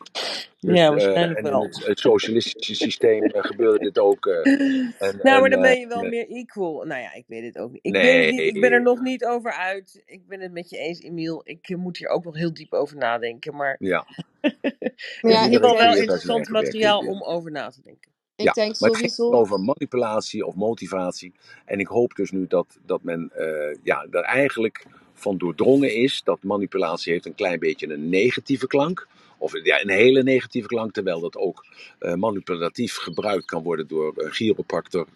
[0.60, 1.62] Dus, ja, eh, waarschijnlijk en in wel.
[1.64, 4.26] het, het socialistische systeem eh, gebeurde dit ook.
[4.26, 4.46] eh,
[5.08, 6.84] en, Nou, maar en, dan ben je wel meer equal.
[6.86, 7.86] Nou ja, ik weet het ook niet.
[7.86, 8.56] Ik weet het niet.
[8.56, 10.04] Ik ben er nee, nog niet over uit.
[10.06, 11.42] Ik ben het met je eens, Emiel.
[11.44, 13.56] Ik moet hier ook nog heel diep over nadenken.
[13.56, 14.06] Maar ja.
[14.42, 17.70] het is Ja, in ik ieder geval iedereen wel zijn interessant materiaal om over na
[17.70, 18.12] te denken.
[18.38, 19.40] Ik Ja, denk maar het ging sowieso.
[19.40, 21.34] over manipulatie of motivatie.
[21.66, 26.22] En ik hoop dus nu dat, dat men eh, ja, er eigenlijk van doordrongen is
[26.24, 29.08] dat manipulatie heeft een klein beetje een negatieve klank.
[29.38, 31.66] Of ja, een hele negatieve klank, terwijl dat ook
[32.00, 35.08] eh, manipulatief gebruikt kan worden door een chiropractor,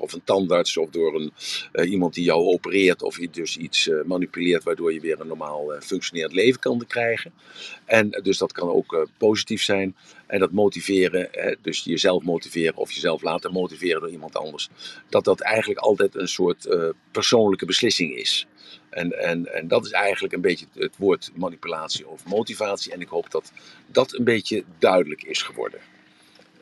[0.00, 1.32] of een tandarts of door een,
[1.72, 5.70] eh, iemand die jou opereert of dus iets eh, manipuleert waardoor je weer een normaal
[5.80, 7.32] functionerend leven kan krijgen.
[7.84, 9.96] En dus dat kan ook positief zijn.
[10.26, 11.30] En dat motiveren,
[11.62, 14.68] dus jezelf motiveren of jezelf laten motiveren door iemand anders,
[15.08, 16.68] dat dat eigenlijk altijd een soort
[17.10, 18.46] persoonlijke beslissing is.
[18.96, 22.92] En, en, en dat is eigenlijk een beetje het woord manipulatie of motivatie.
[22.92, 23.52] En ik hoop dat
[23.86, 25.80] dat een beetje duidelijk is geworden.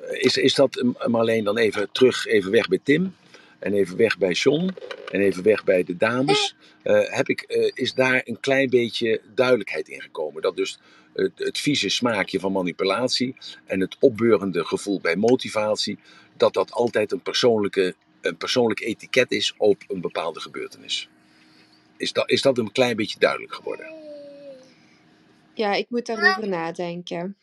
[0.01, 3.15] Eh, Is, is dat eh, Marleen dan even terug, even weg bij Tim?
[3.59, 4.71] En even weg bij John?
[5.11, 6.55] En even weg bij de dames?
[6.83, 10.43] Eh, heb ik, eh, is daar een klein beetje duidelijkheid in gekomen?
[10.43, 10.79] Dat dus
[11.13, 15.99] het, het vieze smaakje van manipulatie en het opbeurende gevoel bij motivatie,
[16.37, 21.09] dat dat altijd een, persoonlijke, een persoonlijk etiket is op een bepaalde gebeurtenis.
[21.97, 23.87] Is dat, is dat een klein beetje duidelijk geworden?
[25.55, 27.37] Ja, ik moet daarover nadenken.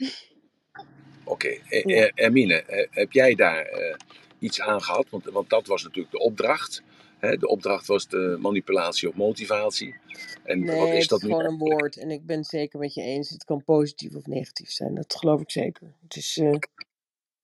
[1.23, 2.05] Oké, Eh, Ja.
[2.05, 3.95] eh, Hermine, eh, heb jij daar eh,
[4.39, 5.09] iets aan gehad?
[5.09, 6.83] Want, want dat was natuurlijk de opdracht.
[7.19, 9.95] Hè, de opdracht was de manipulatie of motivatie.
[10.43, 11.31] En Nee, wat is het dat is nu?
[11.33, 11.97] gewoon een woord.
[11.97, 13.29] En ik ben het zeker met je eens.
[13.29, 14.95] Het kan positief of negatief zijn.
[14.95, 15.93] Dat geloof ik zeker.
[16.03, 16.51] Het is, eh,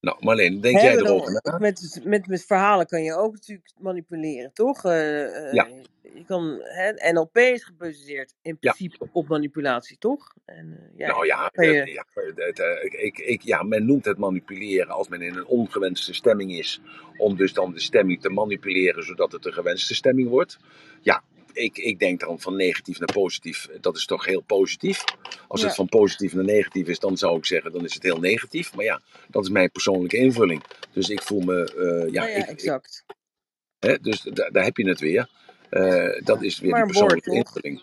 [0.00, 1.58] Nou, Marleen, denk jij erover na?
[1.58, 4.84] met, met, met verhalen kan je ook natuurlijk manipuleren, toch?
[4.84, 5.68] Eh, eh, Ja.
[6.14, 8.72] Je kan, hè, NLP is gebaseerd in Ja.
[8.72, 10.34] principe op manipulatie, toch?
[10.44, 13.62] En, eh, ja, nou ja, kan je- eh, ja, het, eh, ik, ik, ik- ja,
[13.62, 16.80] men noemt het manipuleren als men in een ongewenste stemming is.
[17.16, 20.58] Om dus dan de stemming te manipuleren zodat het een gewenste stemming wordt.
[21.00, 21.22] Ja,
[21.58, 23.68] ik, ik denk dan van negatief naar positief.
[23.80, 25.04] Dat is toch heel positief.
[25.48, 25.66] Als Ja.
[25.66, 28.74] het van positief naar negatief is, dan zou ik zeggen, dan is het heel negatief.
[28.74, 30.62] Maar ja, dat is mijn persoonlijke invulling.
[30.92, 33.04] Dus ik voel me, eh, ja, nou ja, ik, ik- exact.
[33.78, 35.28] hè, dus da- daar heb je het weer.
[35.70, 37.82] Eh, dat is weer Maar die een woord, persoonlijke invulling.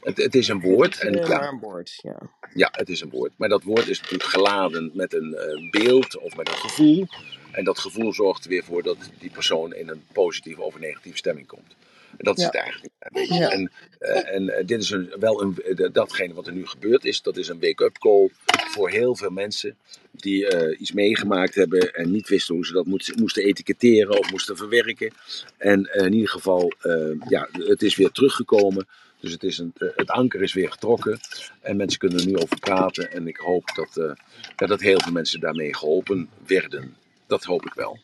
[0.00, 1.00] Het, het is een woord.
[1.00, 2.18] Het En ja, een woord, ja.
[2.54, 3.32] ja, het is een woord.
[3.36, 7.06] Maar dat woord is natuurlijk geladen met een eh, beeld of met een gevoel.
[7.52, 10.80] En dat gevoel zorgt er weer voor dat die persoon in een positieve of een
[10.80, 11.76] negatieve stemming komt.
[12.18, 12.50] Dat is Ja.
[12.50, 12.92] het eigenlijk.
[13.28, 13.50] Ja.
[13.50, 17.04] En, eh, en eh, dit is een, wel een, eh, datgene wat er nu gebeurd
[17.04, 18.30] is, dat is een wake-up call
[18.70, 19.76] voor heel veel mensen
[20.10, 24.56] die eh, iets meegemaakt hebben en niet wisten hoe ze dat moesten, etiketteren of moesten
[24.56, 25.12] verwerken.
[25.56, 28.86] En eh, in ieder geval, eh, ja, het is weer teruggekomen.
[29.20, 31.18] Dus het, is een, eh, het anker is weer getrokken
[31.60, 33.10] en mensen kunnen er nu over praten.
[33.12, 34.12] En ik hoop dat, eh,
[34.56, 36.96] ja, dat heel veel mensen daarmee geholpen werden.
[37.26, 37.98] Dat hoop ik wel.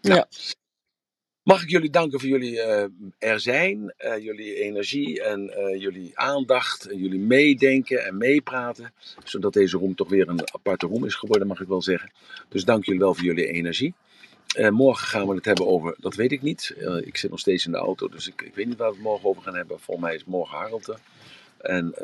[0.00, 0.28] Nou, Ja.
[1.48, 2.88] Mag ik jullie danken voor jullie eh,
[3.18, 8.92] er zijn, eh, jullie energie en eh, jullie aandacht en jullie meedenken en meepraten.
[9.24, 12.12] Zodat deze room toch weer een aparte room is geworden, mag ik wel zeggen.
[12.48, 13.94] Dus dank jullie wel voor jullie energie.
[14.70, 16.74] Morgen gaan we het hebben over, dat weet ik niet.
[17.04, 19.04] Ik zit nog steeds in de auto, dus ik, ik weet niet waar we het
[19.04, 19.80] morgen over gaan hebben.
[19.80, 20.98] Volgens mij is morgen Harold er.
[21.58, 21.94] En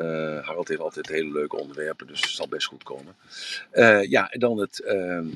[0.43, 3.15] Harold heeft altijd hele leuke onderwerpen, dus het zal best goed komen.
[4.09, 5.27] Ja, en dan, het, ehm,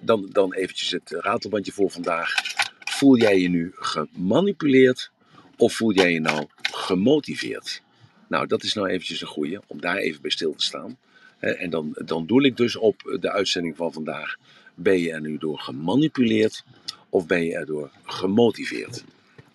[0.00, 2.32] dan, dan eventjes het ratelbandje voor vandaag.
[2.94, 5.10] Voel jij je nu gemanipuleerd
[5.56, 7.82] of voel jij je nou gemotiveerd?
[8.28, 10.98] Nou, dat is nou eventjes een goeie, om daar even bij stil te staan.
[11.38, 14.36] En dan, dan doel ik dus op de uitzending van vandaag.
[14.74, 16.64] Ben je er nu door gemanipuleerd
[17.08, 19.04] of ben je erdoor gemotiveerd?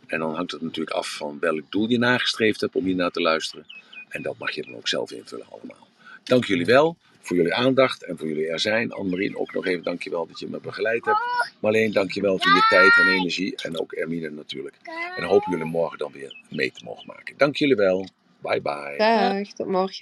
[0.06, 3.12] En dan hangt het natuurlijk af van welk doel je nagestreefd hebt om hier naar
[3.12, 3.66] te luisteren.
[4.10, 5.88] En dat mag je dan ook zelf invullen allemaal.
[6.24, 6.98] Dank jullie wel
[7.30, 8.92] voor jullie aandacht en voor jullie er zijn.
[8.92, 11.20] Anne-Marie, ook nog even dankjewel dat je me begeleid hebt.
[11.60, 13.56] Marleen, dankjewel voor je tijd en energie.
[13.56, 14.76] En ook Ermine natuurlijk.
[15.18, 17.34] En hopen jullie morgen dan weer mee te mogen maken.
[17.38, 18.08] Dank jullie wel.
[18.42, 18.94] Bye bye.
[18.98, 19.96] Dag, tot morgen.